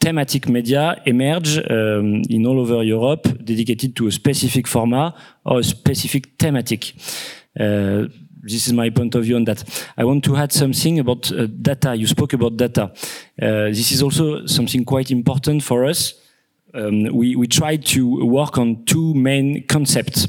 [0.00, 5.64] thematic media emerge um, in all over Europe, dedicated to a specific format or a
[5.64, 6.94] specific thematic.
[7.58, 8.06] Uh,
[8.42, 9.64] this is my point of view on that.
[9.96, 11.94] I want to add something about uh, data.
[11.94, 12.92] You spoke about data.
[13.40, 16.14] Uh, this is also something quite important for us.
[16.74, 20.28] Um, we, we try to work on two main concepts.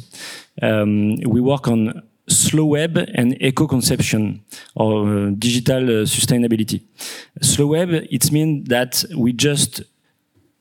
[0.62, 4.44] Um, we work on slow web and eco-conception
[4.76, 6.82] or uh, digital uh, sustainability.
[7.42, 9.82] Slow web, it means that we just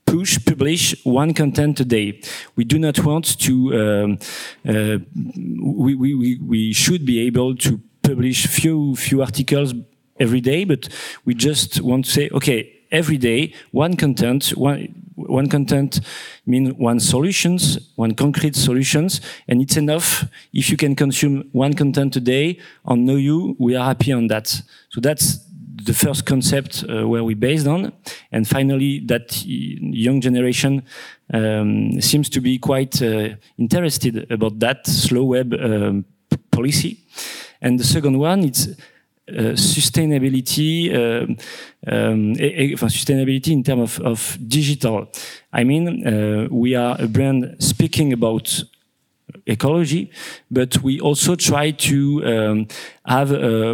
[0.06, 2.20] push, publish one content a day.
[2.56, 4.18] We do not want to, um,
[4.66, 9.74] uh, we, we, we, we should be able to publish few, few articles
[10.18, 10.88] every day, but
[11.24, 16.00] we just want to say, okay, every day, one content, one, one content
[16.46, 22.16] means one solutions, one concrete solutions, and it's enough if you can consume one content
[22.16, 24.46] a day on NOWU, we are happy on that.
[24.90, 25.38] So that's
[25.84, 27.92] the first concept uh, where we based on.
[28.32, 30.82] And finally, that young generation
[31.32, 36.04] um, seems to be quite uh, interested about that slow web um,
[36.50, 37.04] policy.
[37.60, 38.68] And the second one, it's
[39.28, 41.36] uh, sustainability, um,
[41.86, 45.08] um, e- e- sustainability in terms of, of digital.
[45.52, 48.62] I mean, uh, we are a brand speaking about
[49.46, 50.10] ecology,
[50.50, 52.66] but we also try to um,
[53.04, 53.70] have a,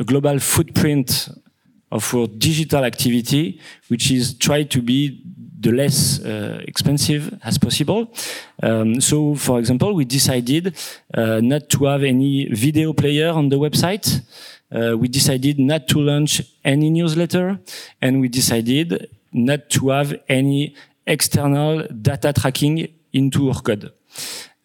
[0.00, 1.28] a global footprint
[1.92, 5.22] of our digital activity, which is try to be
[5.58, 8.12] the less uh, expensive as possible.
[8.62, 10.76] Um, so, for example, we decided
[11.14, 14.20] uh, not to have any video player on the website.
[14.74, 17.58] Uh, we decided not to launch any newsletter,
[18.02, 20.74] and we decided not to have any
[21.06, 23.92] external data tracking into our code.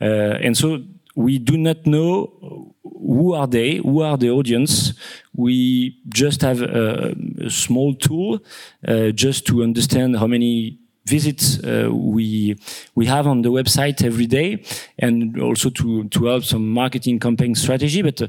[0.01, 0.83] Uh, and so
[1.15, 4.93] we do not know who are they, who are the audience.
[5.35, 8.39] We just have a, a small tool
[8.87, 12.55] uh, just to understand how many visits uh, we
[12.95, 14.63] we have on the website every day,
[14.99, 18.01] and also to to help some marketing campaign strategy.
[18.01, 18.27] But uh,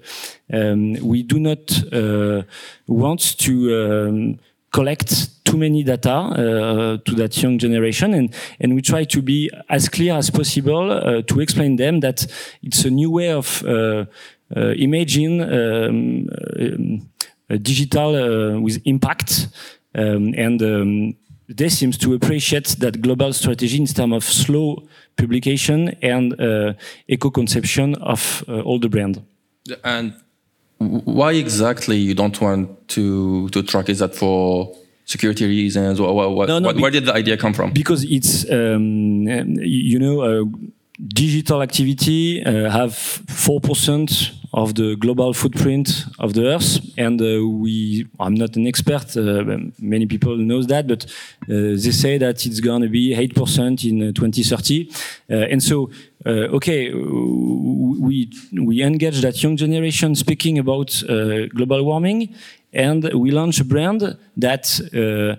[0.52, 2.42] um, we do not uh,
[2.87, 3.52] want to.
[3.82, 4.38] Um,
[4.72, 9.50] collect too many data uh, to that young generation and, and we try to be
[9.68, 12.26] as clear as possible uh, to explain them that
[12.62, 14.06] it's a new way of uh,
[14.56, 16.26] imaging um,
[16.58, 17.11] um,
[17.61, 19.48] digital with impact
[19.94, 21.14] um, and um,
[21.48, 24.83] they seems to appreciate that global strategy in terms of slow
[25.16, 26.72] publication and uh,
[27.09, 29.22] eco-conception of uh, all the brand.
[29.85, 30.14] And
[30.78, 33.88] why exactly you don't want to to track?
[33.88, 34.74] Is that for
[35.05, 36.00] security reasons?
[36.00, 37.72] Or what, what, No, no, what- where did the idea come from?
[37.72, 39.26] because it's um,
[39.62, 40.44] you know uh,
[41.09, 46.80] digital activity uh, have four percent of the global footprint of the earth.
[46.98, 51.92] And uh, we i'm not an expert uh, many people knows that but uh, they
[52.04, 54.90] say that it's going to be 8% in uh, 2030
[55.30, 55.90] uh, and so
[56.26, 62.34] uh, okay we we engage that young generation speaking about uh, global warming
[62.72, 65.36] and we launch a brand that uh,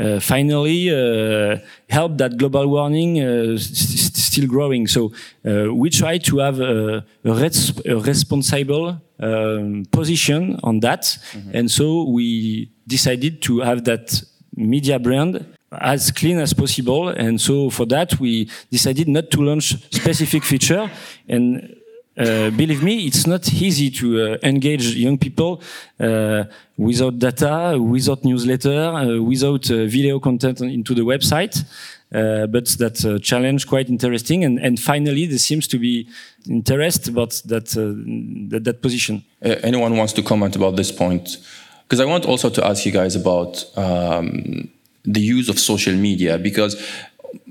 [0.00, 4.86] uh, finally uh, help that global warming uh, s- s- still growing.
[4.88, 5.12] So
[5.46, 11.16] uh, we try to have a, a, res- a responsible um, position on that,
[11.52, 14.22] and so we decided to have that
[14.56, 15.44] media brand
[15.80, 17.08] as clean as possible.
[17.08, 20.90] And so for that, we decided not to launch specific feature.
[21.28, 21.76] And
[22.16, 25.60] uh, believe me, it's not easy to uh, engage young people
[25.98, 26.44] uh,
[26.76, 31.64] without data, without newsletter, uh, without uh, video content into the website.
[32.12, 36.06] Uh, but that uh, challenge quite interesting, and, and finally there seems to be
[36.48, 39.24] interest about that that, that, position.
[39.42, 41.38] anyone wants to comment about this point?
[41.82, 44.70] Because I want also to ask you guys about um,
[45.04, 46.76] the use of social media because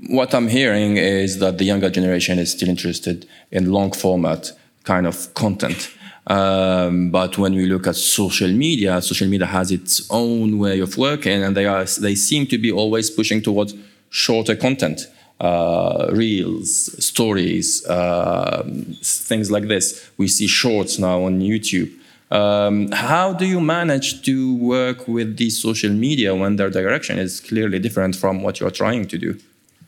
[0.08, 4.52] what I'm hearing is that the younger generation is still interested in long format
[4.84, 5.90] kind of content.
[6.26, 10.96] Um, but when we look at social media, social media has its own way of
[10.96, 13.74] working, and they are they seem to be always pushing towards
[14.08, 15.06] shorter content,
[15.40, 16.70] uh, reels,
[17.04, 18.62] stories, uh,
[19.02, 20.10] things like this.
[20.16, 21.92] We see shorts now on YouTube.
[22.30, 27.40] Um, how do you manage to work with these social media when their direction is
[27.40, 29.38] clearly different from what you're trying to do?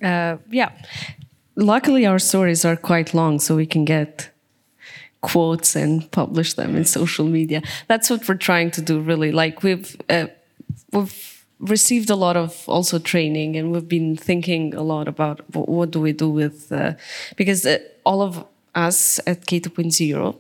[0.03, 0.73] Uh, yeah.
[1.57, 4.31] Luckily, our stories are quite long, so we can get
[5.23, 7.63] quotes and publish them in social media.
[7.89, 9.33] That's what we're trying to do, really.
[9.33, 10.27] Like we've uh,
[10.93, 15.69] we've received a lot of also training, and we've been thinking a lot about what,
[15.69, 16.95] what do we do with uh,
[17.37, 18.45] because uh, all of
[18.75, 20.37] us at K 2.0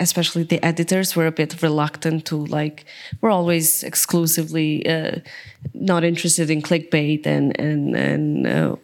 [0.00, 2.84] especially the editors were a bit reluctant to like
[3.20, 5.16] we're always exclusively uh,
[5.72, 8.76] not interested in clickbait and and and uh,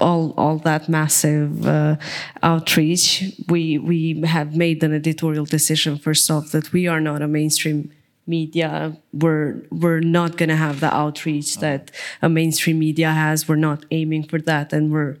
[0.00, 1.96] all all that massive uh,
[2.42, 3.24] outreach.
[3.48, 7.90] We we have made an editorial decision first off that we are not a mainstream
[8.26, 8.96] media.
[9.12, 11.90] We're we're not going to have the outreach that
[12.20, 13.48] a mainstream media has.
[13.48, 14.72] We're not aiming for that.
[14.72, 15.16] And we're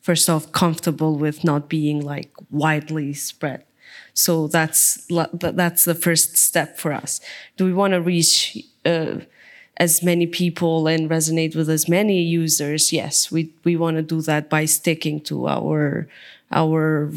[0.00, 3.64] first off comfortable with not being like widely spread
[4.14, 5.06] so that's
[5.40, 7.20] that's the first step for us.
[7.56, 9.16] Do we want to reach uh,
[9.76, 12.92] as many people and resonate with as many users?
[12.92, 16.08] Yes, we we want to do that by sticking to our
[16.50, 17.10] our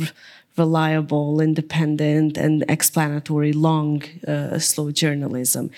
[0.57, 5.69] reliable, independent, and explanatory long, uh, slow journalism.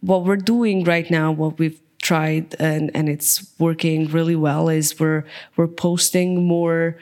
[0.00, 5.00] What we're doing right now, what we've tried and, and it's working really well is
[5.00, 5.24] we're
[5.56, 6.96] we're posting more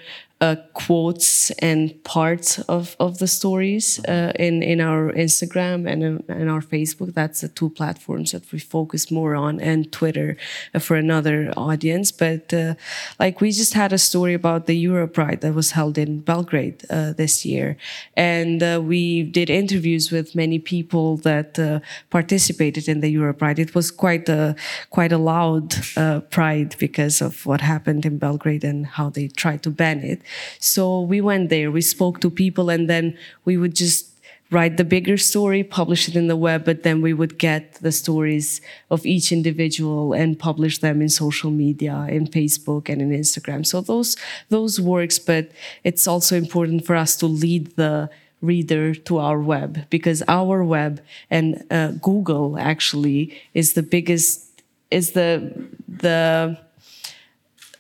[0.45, 6.25] uh, quotes and parts of, of the stories uh, in, in our Instagram and in,
[6.29, 7.15] in, our Facebook.
[7.15, 10.37] That's the two platforms that we focus more on, and Twitter
[10.75, 12.13] uh, for another audience.
[12.13, 12.75] But uh,
[13.19, 17.13] like we just had a story about the Europride that was held in Belgrade uh,
[17.15, 17.77] this year,
[18.15, 21.51] and uh, we did interviews with many people that
[22.11, 23.59] participated in the Europride.
[23.59, 24.57] It was quite a
[24.91, 25.67] quite a loud
[26.31, 30.21] pride because of what happened in Belgrade and how they tried to ban it.
[30.59, 34.15] So we went there, we spoke to people, and then we would just
[34.51, 37.93] write the bigger story, publish it in the web, but then we would get the
[37.93, 38.61] stories
[38.91, 43.67] of each individual and publish them in social media, in Facebook and in Instagram.
[43.67, 44.17] So those
[44.49, 45.51] those works, but
[45.83, 48.11] it's also important for us to lead the
[48.41, 55.13] reader to our web because our web and uh, Google actually is the biggest is
[55.13, 55.53] the
[55.89, 56.59] the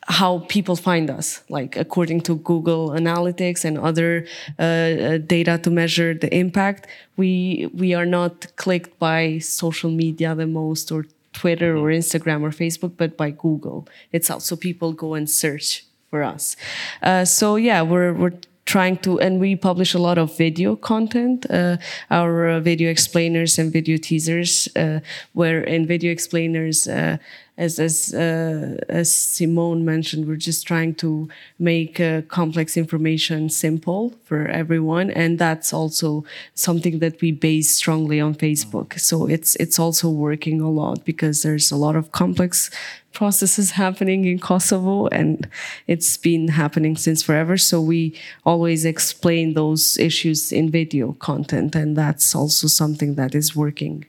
[0.07, 4.26] how people find us, like according to Google Analytics and other
[4.59, 6.86] uh, uh, data to measure the impact,
[7.16, 12.50] we we are not clicked by social media the most or Twitter or Instagram or
[12.50, 14.42] Facebook, but by Google itself.
[14.42, 16.57] So people go and search for us.
[17.02, 21.46] Uh, so yeah, we're we're trying to and we publish a lot of video content
[21.50, 21.76] uh,
[22.11, 25.00] our uh, video explainers and video teasers uh,
[25.34, 27.18] where in video explainers uh,
[27.57, 31.28] as as uh, as Simone mentioned, we're just trying to
[31.59, 36.24] make uh, complex information simple for everyone, and that's also
[36.55, 38.98] something that we base strongly on Facebook.
[38.98, 42.70] So it's it's also working a lot because there's a lot of complex
[43.12, 45.48] processes happening in Kosovo, and
[45.86, 47.57] it's been happening since forever.
[47.57, 53.55] So we always explain those issues in video content, and that's also something that is
[53.55, 54.07] working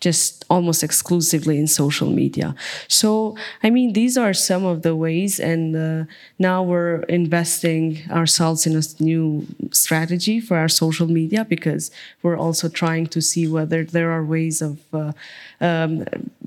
[0.00, 2.54] just almost exclusively in social media.
[2.86, 6.04] So, I mean, these are some of the ways, and uh,
[6.38, 11.90] now we're investing ourselves in a new strategy for our social media because
[12.22, 15.12] we're also trying to see whether there are ways of uh,
[15.60, 16.04] um,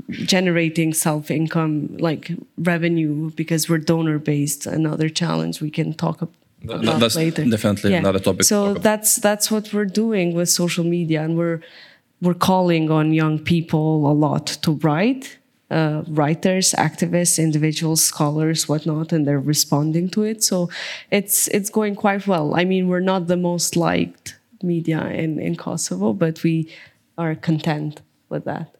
[0.10, 4.68] generating self income, like revenue, because we're donor based.
[4.68, 6.36] Another challenge we can talk about.
[6.64, 7.46] That's later.
[7.46, 8.00] definitely yeah.
[8.00, 8.44] another topic.
[8.44, 11.62] So that's that's what we're doing with social media, and we're
[12.22, 15.40] we're calling on young people a lot to write
[15.72, 20.44] uh, writers, activists, individuals, scholars, whatnot, and they're responding to it.
[20.44, 20.70] So
[21.12, 22.56] it's it's going quite well.
[22.56, 26.74] I mean, we're not the most liked media in, in Kosovo, but we
[27.18, 28.76] are content with that.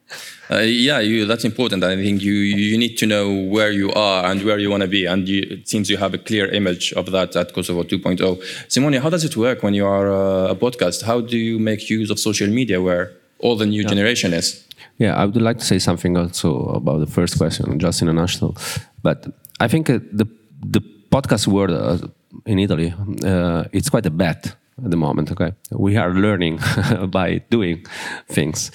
[0.50, 1.84] Uh, yeah, you, that's important.
[1.84, 4.90] I think you you need to know where you are and where you want to
[4.90, 8.72] be, and you, it seems you have a clear image of that at Kosovo 2.0.
[8.72, 11.04] Simone, how does it work when you are uh, a podcast?
[11.04, 13.90] How do you make use of social media where all the new yeah.
[13.90, 14.66] generation is?
[14.98, 18.14] Yeah, I would like to say something also about the first question, just in a
[18.14, 18.56] nutshell.
[19.02, 19.28] But
[19.60, 20.28] I think uh, the
[20.62, 22.08] the podcast world uh,
[22.46, 25.32] in Italy, uh, it's quite a bet at the moment.
[25.32, 26.60] Okay, we are learning
[27.08, 27.86] by doing
[28.28, 28.72] things.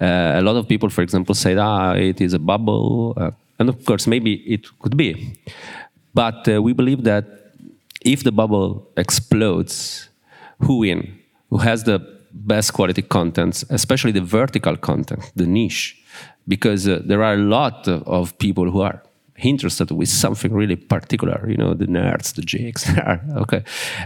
[0.00, 3.68] Uh, a lot of people, for example, say, "Ah, it is a bubble," uh, and
[3.68, 5.32] of course, maybe it could be.
[6.14, 7.24] But uh, we believe that
[8.04, 10.08] if the bubble explodes,
[10.60, 11.18] who win?
[11.50, 15.96] Who has the best quality contents, especially the vertical content, the niche?
[16.46, 19.02] Because uh, there are a lot of people who are
[19.42, 22.90] interested with something really particular, you know, the nerds, the jakes,
[23.36, 23.62] okay,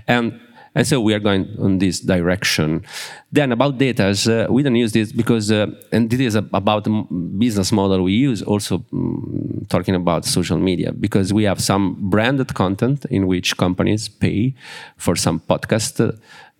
[0.07, 0.39] and
[0.75, 2.85] and so we are going on this direction.
[3.31, 6.91] Then about data, uh, we don't use this because, uh, and this is about the
[7.39, 12.55] business model we use also um, talking about social media because we have some branded
[12.55, 14.55] content in which companies pay
[14.97, 16.13] for some podcast uh,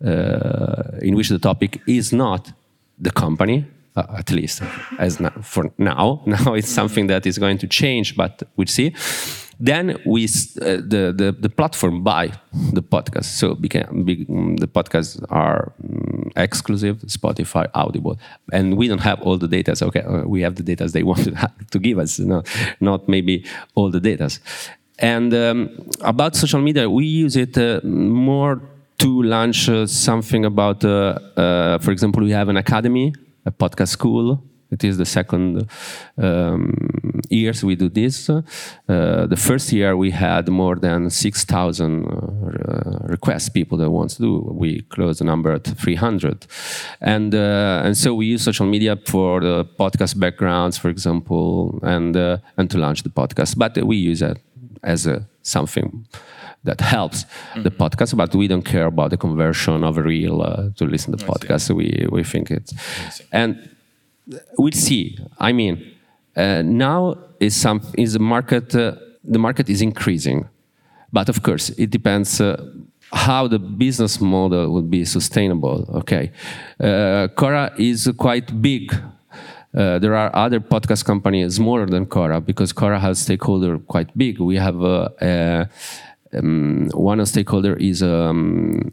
[0.03, 2.51] in which the topic is not
[2.99, 4.61] the company, uh, at least
[4.97, 6.21] as for now.
[6.25, 8.93] Now it's something that is going to change, but we'll see.
[9.59, 12.31] Then we uh, the, the the platform buy
[12.73, 14.25] the podcast, so became, be,
[14.59, 18.17] the podcasts are um, exclusive, Spotify, Audible,
[18.51, 19.75] and we don't have all the data.
[19.75, 21.29] So okay, uh, we have the data they want
[21.71, 22.43] to, give us, know,
[22.79, 23.45] not maybe
[23.75, 24.29] all the data.
[24.99, 25.69] And um,
[26.01, 28.61] about social media, we use it uh, more
[29.03, 33.13] to launch uh, something about, uh, uh, for example, we have an academy,
[33.45, 34.41] a podcast school
[34.71, 35.69] it is the second
[36.17, 38.27] um, years we do this.
[38.27, 38.41] Uh,
[38.87, 44.39] the first year we had more than 6,000 uh, requests, people that want to do.
[44.51, 46.47] We closed the number at 300.
[47.01, 52.71] And, and so we use social media for the podcast backgrounds, for example, and, and
[52.71, 53.55] to launch the podcast.
[53.55, 54.39] But we use it
[54.81, 56.07] as a, something
[56.63, 57.63] that helps mm-hmm.
[57.63, 61.15] the podcast, but we don't care about the conversion of a reel uh, to listen
[61.15, 61.69] to the podcast.
[61.73, 62.73] We we think it's
[63.31, 63.69] and
[64.57, 65.17] we'll see.
[65.39, 65.95] I mean,
[66.35, 70.47] uh, now is some is the market uh, the market is increasing,
[71.11, 72.41] but of course it depends.
[72.41, 72.65] Uh,
[73.15, 75.87] how the business model would be sustainable.
[75.99, 76.31] Okay,
[76.79, 78.91] uh, Chora is quite big
[79.75, 84.39] uh, there are other podcast companies smaller than Chora because Chora has stakeholder quite big.
[84.39, 85.65] We have uh, uh,
[86.33, 88.91] um, one stakeholder is um,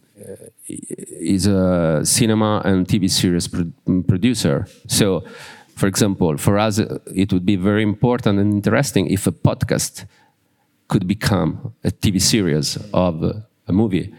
[0.69, 3.65] is a cinema and TV series pro
[4.03, 4.67] producer.
[4.87, 5.25] So,
[5.77, 10.07] for example, for us, it would be very important and interesting if a podcast
[10.89, 13.23] could become a TV series of
[13.69, 14.13] a movie.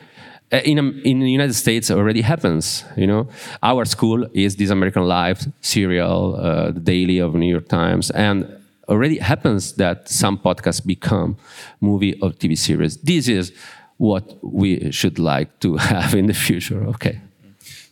[0.54, 2.84] Uh, in, in the United States, already happens.
[2.98, 3.30] You know,
[3.64, 8.61] our school is This American Life serial, uh, the Daily of New York Times, and
[8.92, 11.38] already happens that some podcasts become
[11.80, 12.98] movie or TV series.
[12.98, 13.54] This is
[13.98, 16.84] what we should like to have in the future.
[16.94, 17.20] Okay.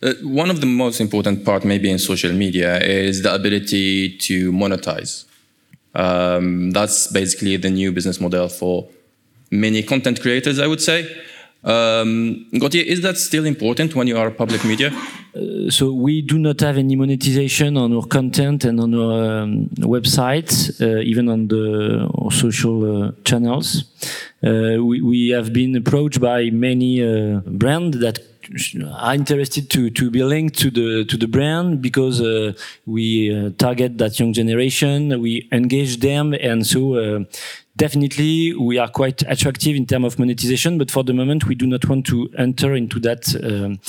[0.02, 4.52] Uh, one of the most important part, maybe in social media, is the ability to
[4.52, 5.24] monetize.
[5.94, 8.88] Um, that's basically the new business model for
[9.50, 10.98] many content creators, I would say.
[11.62, 14.92] Um, Gauthier, is that still important when you are public media?
[15.34, 19.68] Uh, so we do not have any monetization on our content and on our um,
[19.78, 20.50] website,
[20.80, 23.84] uh, even on the social uh, channels.
[24.42, 28.18] Uh, we, we have been approached by many uh, brands that
[28.98, 32.52] are interested to to be linked to the to the brand because uh,
[32.84, 37.26] we target that young generation, we engage them, and so
[37.80, 40.76] definitely we are quite attractive in terms of monetization.
[40.76, 43.22] But for the moment, we do not want to enter into that.
[43.42, 43.80] Um,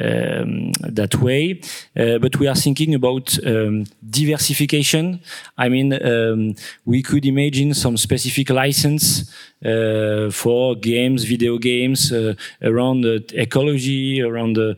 [0.00, 1.60] um, that way.
[1.94, 5.20] Uh, but we are thinking about um, diversification.
[5.58, 6.54] I mean, um,
[6.86, 9.30] we could imagine some specific license
[9.64, 14.76] uh, for games, video games, uh, around ecology, around the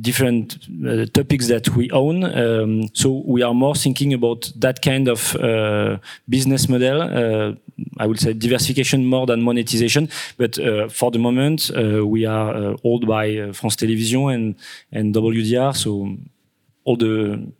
[0.00, 2.24] different uh, topics that we own.
[2.24, 7.02] Um, so we are more thinking about that kind of uh, business model.
[7.02, 7.54] Uh,
[7.98, 10.08] I would say diversification more than monetization.
[10.36, 10.56] But
[10.92, 14.54] for the moment, we are owned by France Télévisions and
[14.92, 15.74] and WDR.
[15.76, 16.16] So
[16.84, 17.52] all the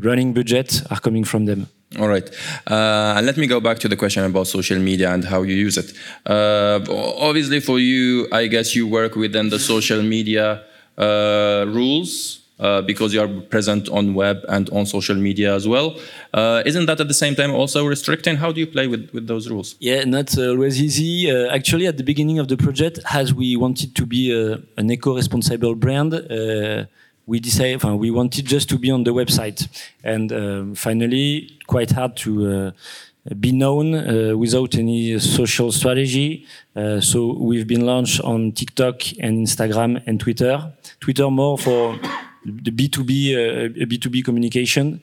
[0.00, 1.68] running budgets are coming from them.
[1.98, 2.28] All right.
[2.66, 5.54] Uh, and let me go back to the question about social media and how you
[5.54, 5.92] use it.
[6.26, 6.80] Uh,
[7.18, 10.64] obviously, for you, I guess you work within the social media
[10.98, 15.98] uh, rules uh, because you are present on web and on social media as well.
[16.34, 18.36] Uh, isn't that at the same time also restricting?
[18.36, 19.76] How do you play with, with those rules?
[19.78, 21.30] Yeah, not always easy.
[21.30, 24.32] Uh, actually, at the beginning of the project, as we wanted to be
[24.76, 26.14] an eco-responsible brand,
[27.26, 29.68] we decided we wanted just to be on the website,
[30.04, 32.50] and um, finally, quite hard to.
[32.50, 32.70] Uh,
[33.40, 36.46] be known uh, without any social strategy.
[36.76, 40.72] Uh, so we've been launched on TikTok and Instagram and Twitter.
[41.00, 41.98] Twitter more for
[42.44, 45.00] the B2B, uh, B2B communication.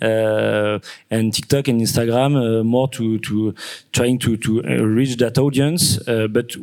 [0.00, 0.78] Uh,
[1.10, 3.54] and TikTok and Instagram uh, more to to
[3.92, 6.56] trying to to uh, reach that audience, but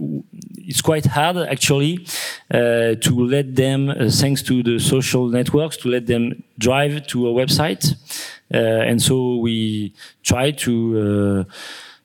[0.57, 2.05] it's quite hard actually
[2.51, 7.95] to let them, thanks to the social networks, to let them drive to a website,
[8.49, 11.45] and so we try to.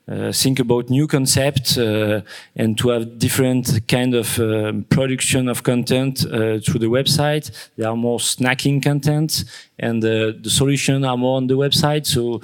[0.07, 2.21] Uh, think about new concepts uh,
[2.57, 7.51] and to have different kind of uh, production of content uh, through the website.
[7.79, 9.45] There are more snacking content,
[9.79, 12.05] and uh, the solution are more on the website.
[12.05, 12.43] So,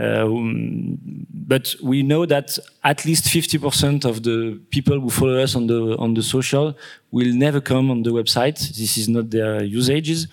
[0.00, 0.98] um,
[1.34, 5.98] but we know that at least 50% of the people who follow us on the
[5.98, 6.74] on the social
[7.10, 8.58] will never come on the website.
[8.58, 10.28] This is not their usages,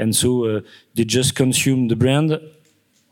[0.00, 0.62] and so
[0.96, 2.40] they just consume the brand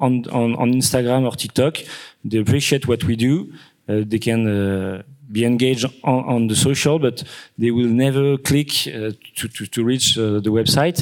[0.02, 1.78] on, on, on Instagram or TikTok.
[2.24, 3.52] They appreciate what we do.
[3.88, 7.24] Uh, they can uh, be engaged on, on, the social, but
[7.56, 10.98] they will never click uh, to, to, to, reach uh, the website.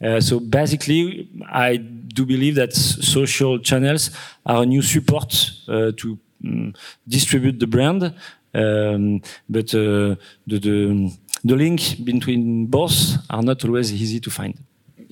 [0.00, 4.10] Uh, so basically, I do believe that social channels
[4.44, 6.74] are a new support uh, to um,
[7.08, 8.14] distribute the brand.
[8.54, 14.58] Um, but the, the, the link between both are not always easy to find.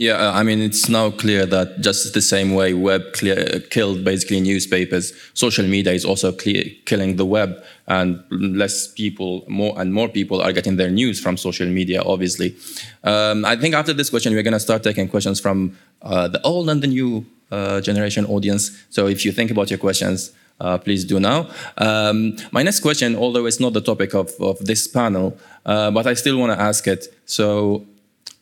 [0.00, 4.02] Yeah, uh, I mean, it's now clear that just the same way web clear, killed
[4.02, 9.92] basically newspapers, social media is also clear, killing the web, and less people, more and
[9.92, 12.56] more people are getting their news from social media, obviously.
[13.04, 16.40] Um, I think after this question, we're going to start taking questions from uh, the
[16.44, 18.70] old and the new uh, generation audience.
[18.88, 21.50] So if you think about your questions, uh, please do now.
[21.76, 25.36] Um, my next question, although it's not the topic of, of this panel,
[25.66, 27.14] uh, but I still want to ask it.
[27.26, 27.84] So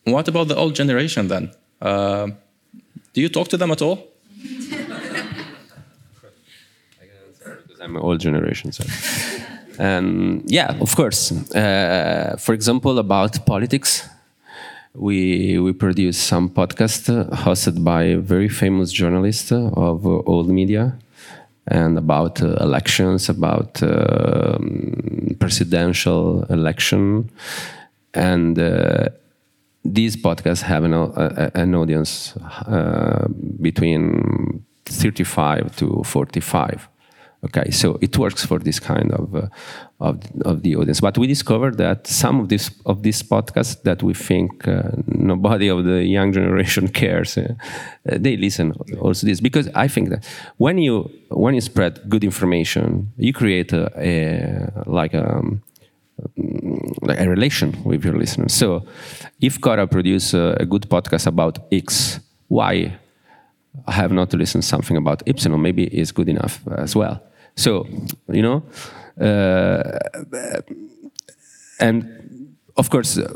[0.05, 1.51] what about the old generation then?
[1.81, 2.27] Uh,
[3.13, 4.07] do you talk to them at all?
[4.41, 4.75] I
[7.01, 8.83] can answer because I'm an old generation, so.
[9.79, 11.31] Um, yeah, of course.
[11.55, 14.05] Uh, for example, about politics,
[14.93, 20.97] we we produce some podcast hosted by a very famous journalist of uh, old media,
[21.67, 24.57] and about uh, elections, about uh,
[25.39, 27.29] presidential election,
[28.13, 29.07] and uh,
[29.83, 32.35] these podcasts have an, uh, an audience
[32.67, 33.27] uh,
[33.61, 36.89] between 35 to 45
[37.43, 39.47] okay so it works for this kind of, uh,
[39.99, 40.99] of, of the audience.
[41.01, 45.69] But we discovered that some of this of these podcasts that we think uh, nobody
[45.69, 47.53] of the young generation cares uh,
[48.03, 49.39] they listen also this.
[49.39, 50.25] Because i think that
[50.57, 55.61] when you when you spread good information you create a, a like a um,
[57.07, 58.53] a relation with your listeners.
[58.53, 58.85] So,
[59.41, 62.97] if Chora produce a, a good podcast about X, why
[63.87, 65.57] I have not to listen something about Y?
[65.57, 67.21] Maybe is good enough as well.
[67.55, 67.87] So,
[68.29, 68.63] you know,
[69.19, 69.99] uh,
[71.79, 72.38] and
[72.79, 73.31] of course, uh,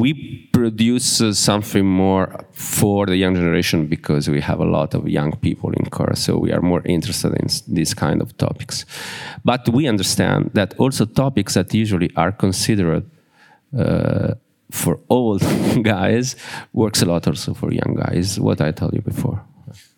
[0.00, 5.08] we produce uh, something more for the young generation because we have a lot of
[5.08, 8.84] young people in Chora, so we are more interested in these kind of topics.
[9.44, 13.04] But we understand that also topics that usually are considered
[13.76, 14.34] uh,
[14.70, 15.42] for old
[15.82, 16.36] guys
[16.72, 18.38] works a lot also for young guys.
[18.38, 19.42] What I told you before.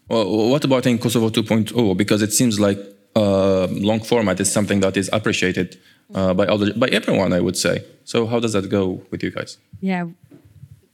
[0.09, 1.97] Well, what about in Kosovo 2.0?
[1.97, 2.79] Because it seems like
[3.17, 5.79] uh, long format is something that is appreciated
[6.15, 7.85] uh, by other, by everyone, I would say.
[8.05, 9.59] So how does that go with you guys?
[9.81, 10.07] Yeah,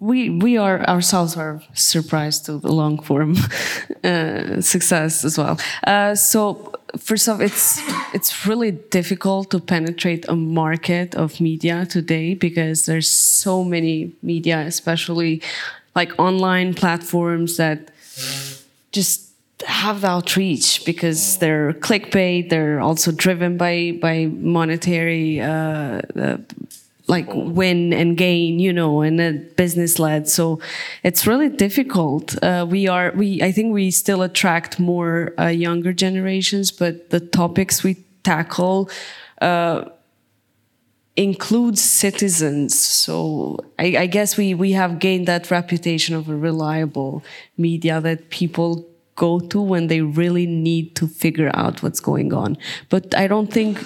[0.00, 3.36] we we are ourselves are surprised to the long form
[4.04, 5.58] uh, success as well.
[5.86, 7.80] Uh, so first off, it's
[8.14, 14.60] it's really difficult to penetrate a market of media today because there's so many media,
[14.60, 15.42] especially
[15.94, 17.90] like online platforms that
[18.92, 19.29] just
[19.66, 22.50] have outreach because they're clickbait.
[22.50, 25.40] They're also driven by by monetary.
[25.40, 26.38] Uh, uh,
[27.10, 30.28] like win and gain, you know, and business led.
[30.28, 30.60] So
[31.02, 32.40] it's really difficult.
[32.42, 37.18] Uh, we are, we, I think we still attract more uh, younger generations, but the
[37.18, 38.88] topics we tackle
[39.42, 39.86] uh,
[41.16, 42.78] includes citizens.
[42.78, 47.24] So I, I, guess we, we have gained that reputation of a reliable
[47.58, 48.86] media that people
[49.26, 52.56] go to when they really need to figure out what's going on.
[52.88, 53.78] But I don't think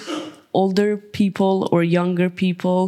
[0.53, 2.79] older people or younger people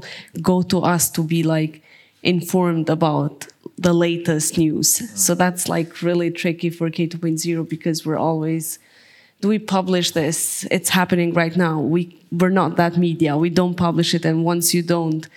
[0.42, 1.82] go to us to be like
[2.24, 4.90] informed about the latest news.
[5.22, 8.80] So that's like really tricky for K2.0 because we're always
[9.40, 10.66] do we publish this?
[10.72, 11.80] It's happening right now.
[11.80, 13.38] We we're not that media.
[13.38, 15.28] We don't publish it and once you don't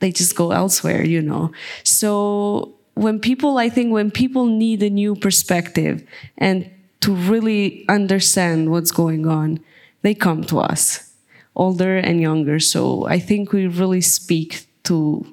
[0.00, 1.50] they just go elsewhere, you know.
[1.82, 6.02] So when people, I think, when people need a new perspective
[6.38, 6.70] and
[7.00, 9.60] to really understand what's going on,
[10.00, 11.12] they come to us,
[11.54, 12.58] older and younger.
[12.58, 15.26] So I think we really speak to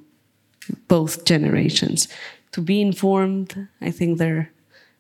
[0.89, 2.09] both generations.
[2.51, 4.51] To be informed, I think they're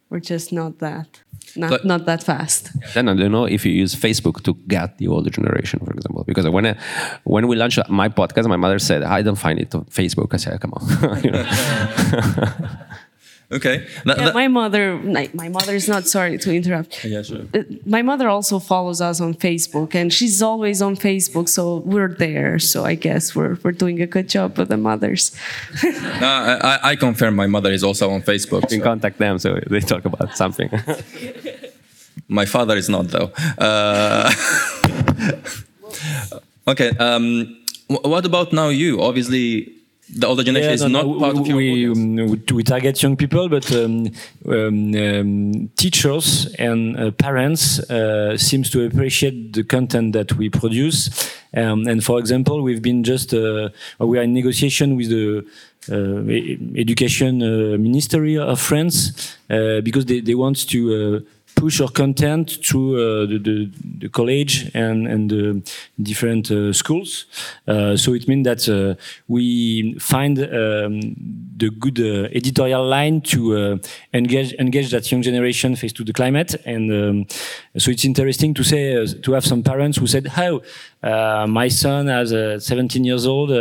[0.09, 1.22] we're just not that
[1.55, 2.71] not, but, not that fast.
[2.93, 6.23] Then I don't know if you use Facebook to get the older generation, for example.
[6.25, 6.75] Because when I,
[7.23, 10.37] when we launched my podcast, my mother said, "I don't find it on Facebook." I
[10.37, 10.83] said, "Come on."
[13.53, 13.85] Okay.
[14.05, 17.05] That, yeah, that, my mother, my mother is not sorry to interrupt.
[17.05, 17.45] Yeah, sure.
[17.53, 22.07] Uh, my mother also follows us on Facebook, and she's always on Facebook, so we're
[22.07, 22.57] there.
[22.57, 25.35] So I guess we're we're doing a good job with the mothers.
[25.83, 28.63] no, I, I confirm my mother is also on Facebook.
[28.63, 28.83] You can so.
[28.83, 30.69] contact them, so they talk about something.
[32.27, 33.31] my father is not, though.
[33.57, 34.31] Uh,
[36.67, 36.89] okay.
[36.97, 38.69] Um, what about now?
[38.69, 41.87] You obviously the older generation yeah, is no, not no, part we, of your we,
[41.89, 44.07] um, we target young people, but um,
[44.47, 51.31] um, um teachers and uh, parents uh, seems to appreciate the content that we produce.
[51.55, 55.45] Um, and for example, we've been just uh, we are in negotiation with the
[55.91, 56.23] uh,
[56.79, 61.25] education uh, ministry of France uh, because they, they want to
[61.55, 65.61] push our content through uh, the, the, the, college and, and the
[66.01, 67.25] different uh, schools.
[67.67, 70.99] Uh, so it means that uh, we find um,
[71.57, 73.77] the good uh, editorial line to uh,
[74.13, 76.55] engage engage that young generation face to the climate.
[76.65, 77.25] And um,
[77.77, 80.61] so it's interesting to say to have some parents who said, "How
[81.03, 82.29] oh, my son has
[82.65, 83.51] 17 years old,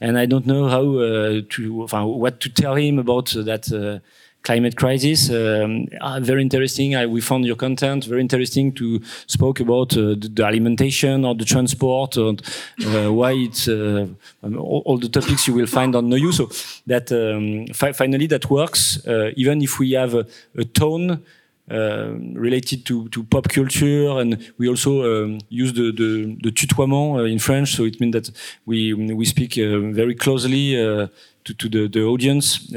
[0.00, 4.00] and I don't know how to what to tell him about that."
[4.44, 5.30] Climate crisis.
[5.30, 6.94] Um, uh, very interesting.
[6.94, 11.34] I, we found your content very interesting to spoke about uh, the, the, alimentation or
[11.34, 12.42] the transport and
[12.84, 14.06] uh, why it's uh,
[14.42, 16.34] um, all, all, the topics you will find on NOWU.
[16.34, 16.50] So
[16.86, 20.26] that um, fi finally that works, uh, even if we have a,
[20.58, 21.22] a tone.
[21.70, 27.26] Uh, related to, to pop culture, and we also um, use the, the, the tutoiement
[27.26, 28.30] in French, so it means that
[28.66, 32.70] we we speak very closely to, to the, the audience.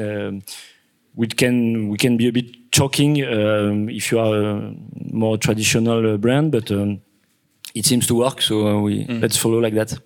[1.18, 4.74] We can we can be a bit shocking um, if you are a
[5.11, 7.01] more traditional uh, brand, but um,
[7.74, 8.41] it seems to work.
[8.41, 9.22] So uh, we mm.
[9.22, 9.97] let's follow like that.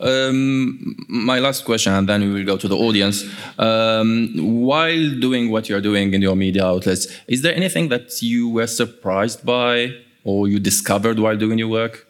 [0.00, 3.24] Um, my last question, and then we will go to the audience.
[3.58, 4.32] Um,
[4.70, 8.66] while doing what you're doing in your media outlets, is there anything that you were
[8.66, 9.92] surprised by
[10.24, 12.06] or you discovered while doing your work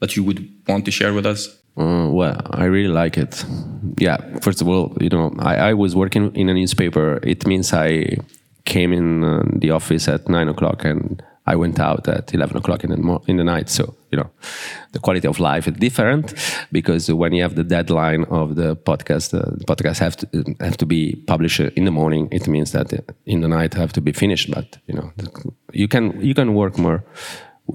[0.00, 1.61] that you would want to share with us?
[1.76, 3.44] Uh, well, I really like it.
[3.98, 7.18] Yeah, first of all, you know, I, I was working in a newspaper.
[7.22, 8.18] It means I
[8.64, 12.84] came in uh, the office at nine o'clock and I went out at 11 o'clock
[12.84, 13.68] in the, in the night.
[13.68, 14.30] So, you know,
[14.92, 16.34] the quality of life is different
[16.70, 20.76] because when you have the deadline of the podcast, uh, the podcast have to, have
[20.76, 22.28] to be published in the morning.
[22.30, 22.92] It means that
[23.26, 24.50] in the night have to be finished.
[24.52, 25.12] But, you know,
[25.72, 27.02] you can, you can work more,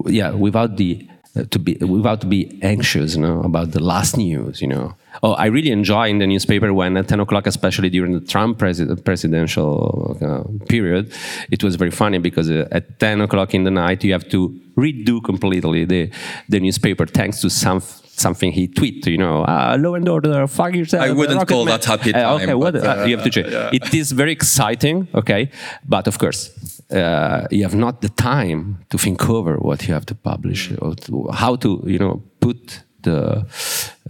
[0.06, 1.14] yeah, without the uh,
[1.50, 4.94] to be without to be anxious, you know, about the last news, you know.
[5.22, 8.58] Oh, I really enjoy in the newspaper when at 10 o'clock, especially during the Trump
[8.58, 11.12] president, presidential uh, period,
[11.50, 14.50] it was very funny because uh, at 10 o'clock in the night, you have to
[14.76, 16.10] redo completely the,
[16.48, 17.80] the newspaper thanks to some
[18.20, 21.04] something he tweeted, you know, ah, law and order, fuck yourself.
[21.04, 21.78] I wouldn't call man.
[21.78, 22.26] that happy time.
[22.26, 23.48] Uh, okay, what, uh, you have to change.
[23.48, 23.70] Yeah.
[23.72, 25.50] It is very exciting, okay,
[25.86, 26.50] but of course,
[26.90, 30.94] uh, you have not the time to think over what you have to publish or
[30.94, 33.46] to, how to you know put the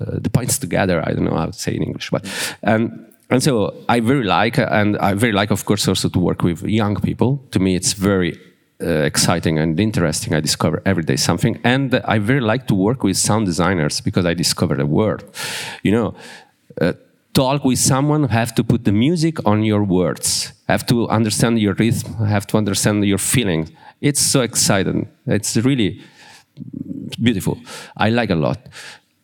[0.00, 1.02] uh, the points together.
[1.06, 2.26] I don't know how to say in English, but
[2.62, 6.42] and and so I very like and I very like, of course, also to work
[6.42, 7.44] with young people.
[7.50, 8.38] To me, it's very
[8.80, 10.34] uh, exciting and interesting.
[10.34, 14.24] I discover every day something, and I very like to work with sound designers because
[14.24, 15.24] I discover a world.
[15.82, 16.14] You know,
[16.80, 16.92] uh,
[17.39, 21.74] talk with someone, have to put the music on your words, have to understand your
[21.74, 23.70] rhythm, have to understand your feelings.
[24.01, 25.09] It's so exciting.
[25.24, 26.01] It's really
[27.22, 27.57] beautiful.
[27.97, 28.59] I like a lot.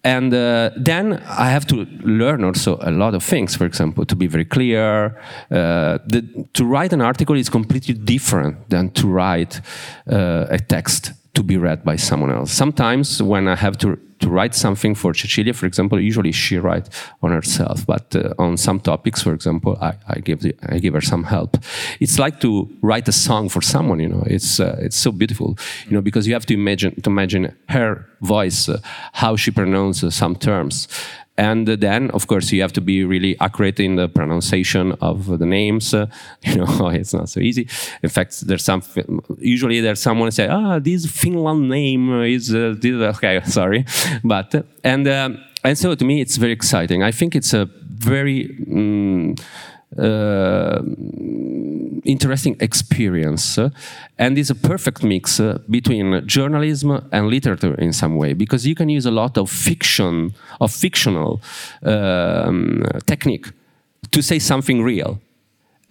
[0.05, 3.57] And uh, then I have to learn also a lot of things.
[3.57, 5.19] For example, to be very clear,
[5.51, 9.61] uh, the, to write an article is completely different than to write
[10.09, 12.53] uh, a text to be read by someone else.
[12.53, 16.89] Sometimes when I have to, to write something for Cecilia, for example, usually she writes
[17.23, 20.95] on herself, but uh, on some topics, for example, I, I, give the, I give
[20.95, 21.59] her some help.
[22.01, 25.59] It's like to write a song for someone, you know, it's, uh, it's so beautiful,
[25.87, 28.79] you know, because you have to imagine, to imagine her voice, uh,
[29.13, 30.89] how she pronounces some terms.
[31.37, 35.47] And then, of course, you have to be really accurate in the pronunciation of the
[35.47, 35.93] names.
[35.93, 36.07] Uh,
[36.43, 37.69] you know, it's not so easy.
[38.03, 38.83] In fact, there's some.
[39.39, 43.85] Usually, there's someone say, "Ah, this Finland name is uh, this, okay." Sorry,
[44.23, 44.55] but
[44.85, 47.03] and um, and so to me, it's very exciting.
[47.03, 48.57] I think it's a very.
[48.71, 49.35] Um,
[52.05, 53.71] interesting experience, uh,
[54.19, 58.75] and it's a perfect mix uh, between journalism and literature in some way because you
[58.75, 61.41] can use a lot of fiction, of fictional
[61.83, 63.51] um, technique
[64.11, 65.21] to say something real.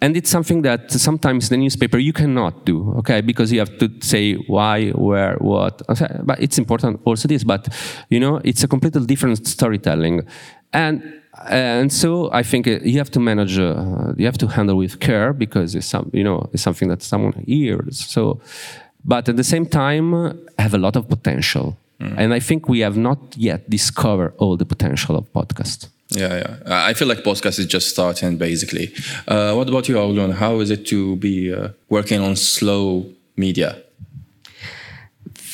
[0.00, 3.22] And it's something that sometimes the newspaper you cannot do okay?
[3.22, 5.80] Because you have to say why where what.
[6.24, 7.68] But it's important also this but
[8.10, 10.26] you know it's a completely different storytelling
[10.74, 11.02] and
[11.48, 15.00] and so I think uh, you have to manage, uh, you have to handle with
[15.00, 17.98] care because it's some, you know, it's something that someone hears.
[17.98, 18.40] So,
[19.04, 20.12] but at the same time,
[20.58, 22.14] have a lot of potential, mm.
[22.16, 25.88] and I think we have not yet discovered all the potential of podcast.
[26.10, 26.86] Yeah, yeah.
[26.86, 28.94] I feel like podcast is just starting, basically.
[29.26, 30.32] Uh, what about you, Aulun?
[30.32, 33.06] How is it to be uh, working on slow
[33.36, 33.83] media?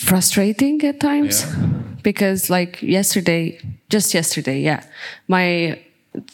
[0.00, 1.68] Frustrating at times, yeah.
[2.02, 4.82] because like yesterday, just yesterday, yeah,
[5.28, 5.78] my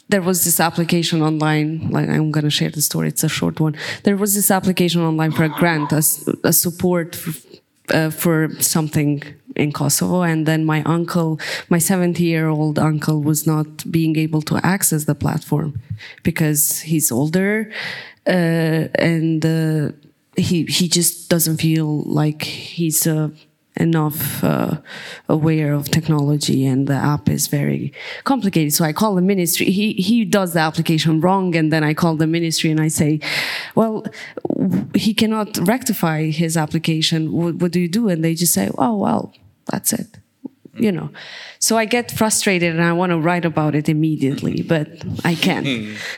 [0.09, 3.59] there was this application online like i'm going to share the story it's a short
[3.59, 6.03] one there was this application online for a grant a,
[6.43, 7.31] a support for,
[7.93, 9.21] uh, for something
[9.55, 11.39] in kosovo and then my uncle
[11.69, 15.79] my 70 year old uncle was not being able to access the platform
[16.23, 17.71] because he's older
[18.25, 19.91] uh, and uh,
[20.35, 23.31] he he just doesn't feel like he's a
[23.79, 24.77] enough uh,
[25.29, 28.73] aware of technology and the app is very complicated.
[28.73, 29.67] So i call the ministry.
[29.67, 33.19] He he does the application wrong and then i call the ministry and i say
[33.75, 34.05] well
[34.93, 37.31] he cannot rectify his application.
[37.31, 38.09] What, what do you do?
[38.09, 39.33] And they just say oh well
[39.65, 40.19] that's it
[40.79, 41.09] you know.
[41.59, 44.87] So i get frustrated and i want to write about it immediately but
[45.25, 45.67] i can't.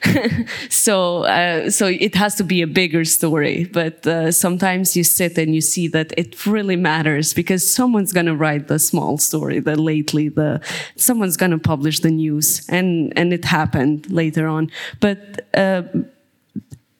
[0.03, 0.41] Hmm.
[0.69, 5.37] so uh, so it has to be a bigger story but uh, sometimes you sit
[5.37, 9.59] and you see that it really matters because someone's going to write the small story
[9.59, 10.61] that lately the
[10.95, 14.69] someone's going to publish the news and and it happened later on.
[14.99, 15.83] But uh,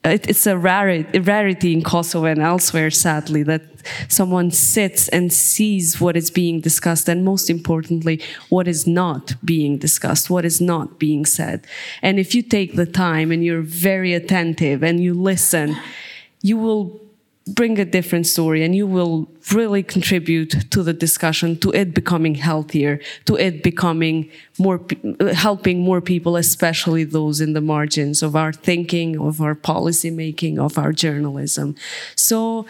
[0.04, 3.62] Uh, it, it's a rarity, rarity in Kosovo and elsewhere, sadly, that
[4.08, 9.76] someone sits and sees what is being discussed, and most importantly, what is not being
[9.76, 11.66] discussed, what is not being said.
[12.00, 15.76] And if you take the time and you're very attentive and you listen,
[16.40, 17.00] you will
[17.46, 22.34] bring a different story and you will really contribute to the discussion to it becoming
[22.34, 24.80] healthier to it becoming more
[25.32, 30.58] helping more people especially those in the margins of our thinking of our policy making
[30.58, 31.74] of our journalism.
[32.14, 32.66] So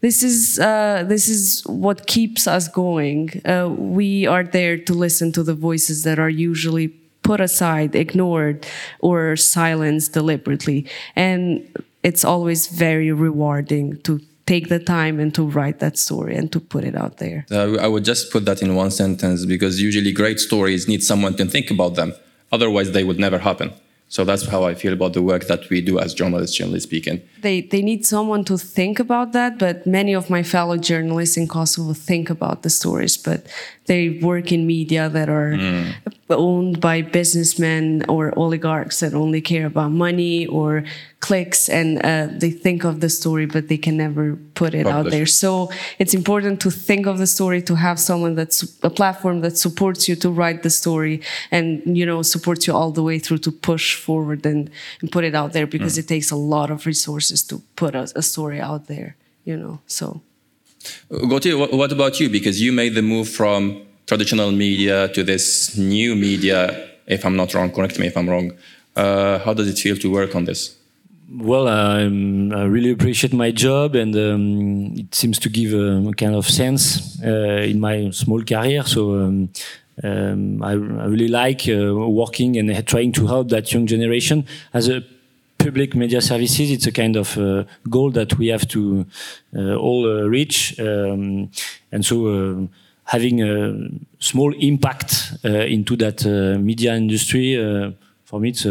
[0.00, 3.40] this is uh, this is what keeps us going.
[3.44, 6.88] Uh, we are there to listen to the voices that are usually
[7.22, 8.66] put aside ignored
[8.98, 10.86] or silenced deliberately.
[11.14, 11.64] And
[12.02, 16.60] it's always very rewarding to take the time and to write that story and to
[16.60, 17.46] put it out there.
[17.50, 21.36] Uh, I would just put that in one sentence because usually great stories need someone
[21.36, 22.12] to think about them.
[22.50, 23.72] Otherwise, they would never happen.
[24.08, 27.22] So that's how I feel about the work that we do as journalists, generally speaking.
[27.40, 31.48] They, they need someone to think about that, but many of my fellow journalists in
[31.48, 33.46] Kosovo think about the stories, but
[33.86, 35.94] they work in media that are mm.
[36.30, 40.84] owned by businessmen or oligarchs that only care about money or
[41.20, 45.06] clicks and uh, they think of the story but they can never put it Publish.
[45.06, 48.90] out there so it's important to think of the story to have someone that's a
[48.90, 51.20] platform that supports you to write the story
[51.50, 54.70] and you know supports you all the way through to push forward and,
[55.00, 56.00] and put it out there because mm.
[56.00, 59.80] it takes a lot of resources to put a, a story out there you know
[59.86, 60.22] so
[61.10, 62.28] Gautier, what about you?
[62.28, 66.90] Because you made the move from traditional media to this new media.
[67.06, 68.52] If I'm not wrong, correct me if I'm wrong.
[68.94, 70.76] Uh, how does it feel to work on this?
[71.34, 76.46] Well, I really appreciate my job, and um, it seems to give a kind of
[76.46, 78.84] sense uh, in my small career.
[78.84, 79.48] So um,
[80.04, 84.46] um, I, I, really like uh, working and trying to help that young generation.
[84.74, 85.02] As a
[85.64, 89.06] public media services, it's a kind of uh, goal that we have to
[89.56, 91.50] uh, all uh, reach, um,
[91.90, 92.66] and so uh,
[93.04, 93.74] having a
[94.18, 96.24] small impact into that
[96.60, 97.56] media industry
[98.24, 98.66] for me, it's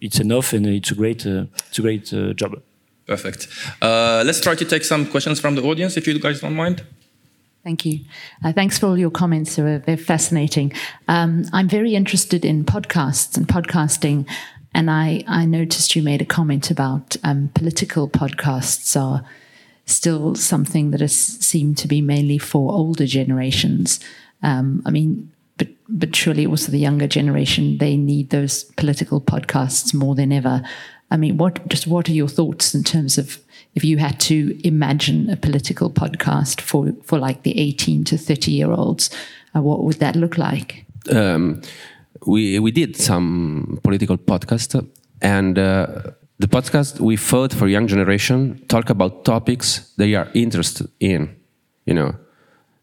[0.00, 2.60] it's enough and it's a great, uh, it's a great uh, job.
[3.06, 3.48] Perfect.
[3.80, 6.84] Uh, let's try to take some questions from the audience, if you guys don't mind.
[7.64, 8.00] Thank you.
[8.44, 9.56] Uh, thanks for all your comments.
[9.56, 10.72] They're, they're fascinating.
[11.08, 14.26] Um, I'm very interested in podcasts and podcasting.
[14.78, 19.24] And I, I noticed you made a comment about um, political podcasts are
[19.86, 23.98] still something that seemed to be mainly for older generations.
[24.40, 29.92] Um, I mean, but but surely also the younger generation they need those political podcasts
[29.92, 30.62] more than ever.
[31.10, 33.40] I mean, what just what are your thoughts in terms of
[33.74, 38.52] if you had to imagine a political podcast for for like the eighteen to thirty
[38.52, 39.10] year olds,
[39.56, 40.84] uh, what would that look like?
[41.10, 41.62] Um,
[42.26, 44.86] we we did some political podcast,
[45.20, 45.86] and uh,
[46.38, 51.34] the podcast we thought for young generation talk about topics they are interested in,
[51.84, 52.14] you know,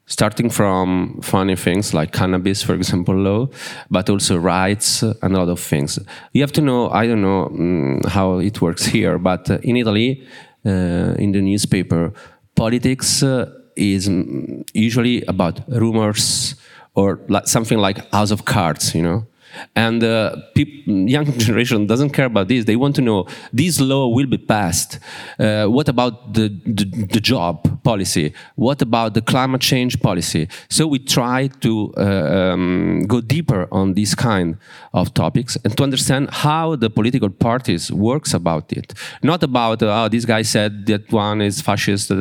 [0.08, 3.48] starting from funny things like cannabis, for example, law,
[3.90, 6.00] but also rights and a lot of things.
[6.34, 9.78] You have to know, I don't know um, how it works here, but uh, in
[9.78, 10.24] Italy,
[10.66, 12.14] uh, in the newspaper,
[12.56, 16.56] politics uh, is mm, usually about rumors
[16.96, 19.28] or like something like House of Cards, you know
[19.76, 22.66] and uh, young generation doesn't care about this.
[22.66, 25.00] They want to know this law will be passed.
[25.40, 28.34] Uh, what about the, the, the job policy?
[28.56, 30.48] What about the climate change policy?
[30.70, 34.58] So we try to uh, um, go deeper on this kind
[34.96, 38.94] of topics and to understand how the political parties works about it.
[39.22, 42.12] Not about oh this guy said that one is fascist.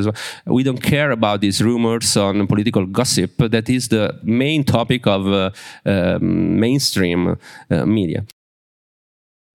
[0.45, 3.33] We don't care about these rumors on political gossip.
[3.39, 5.51] That is the main topic of uh,
[5.87, 7.37] um, mainstream
[7.71, 8.27] uh, media.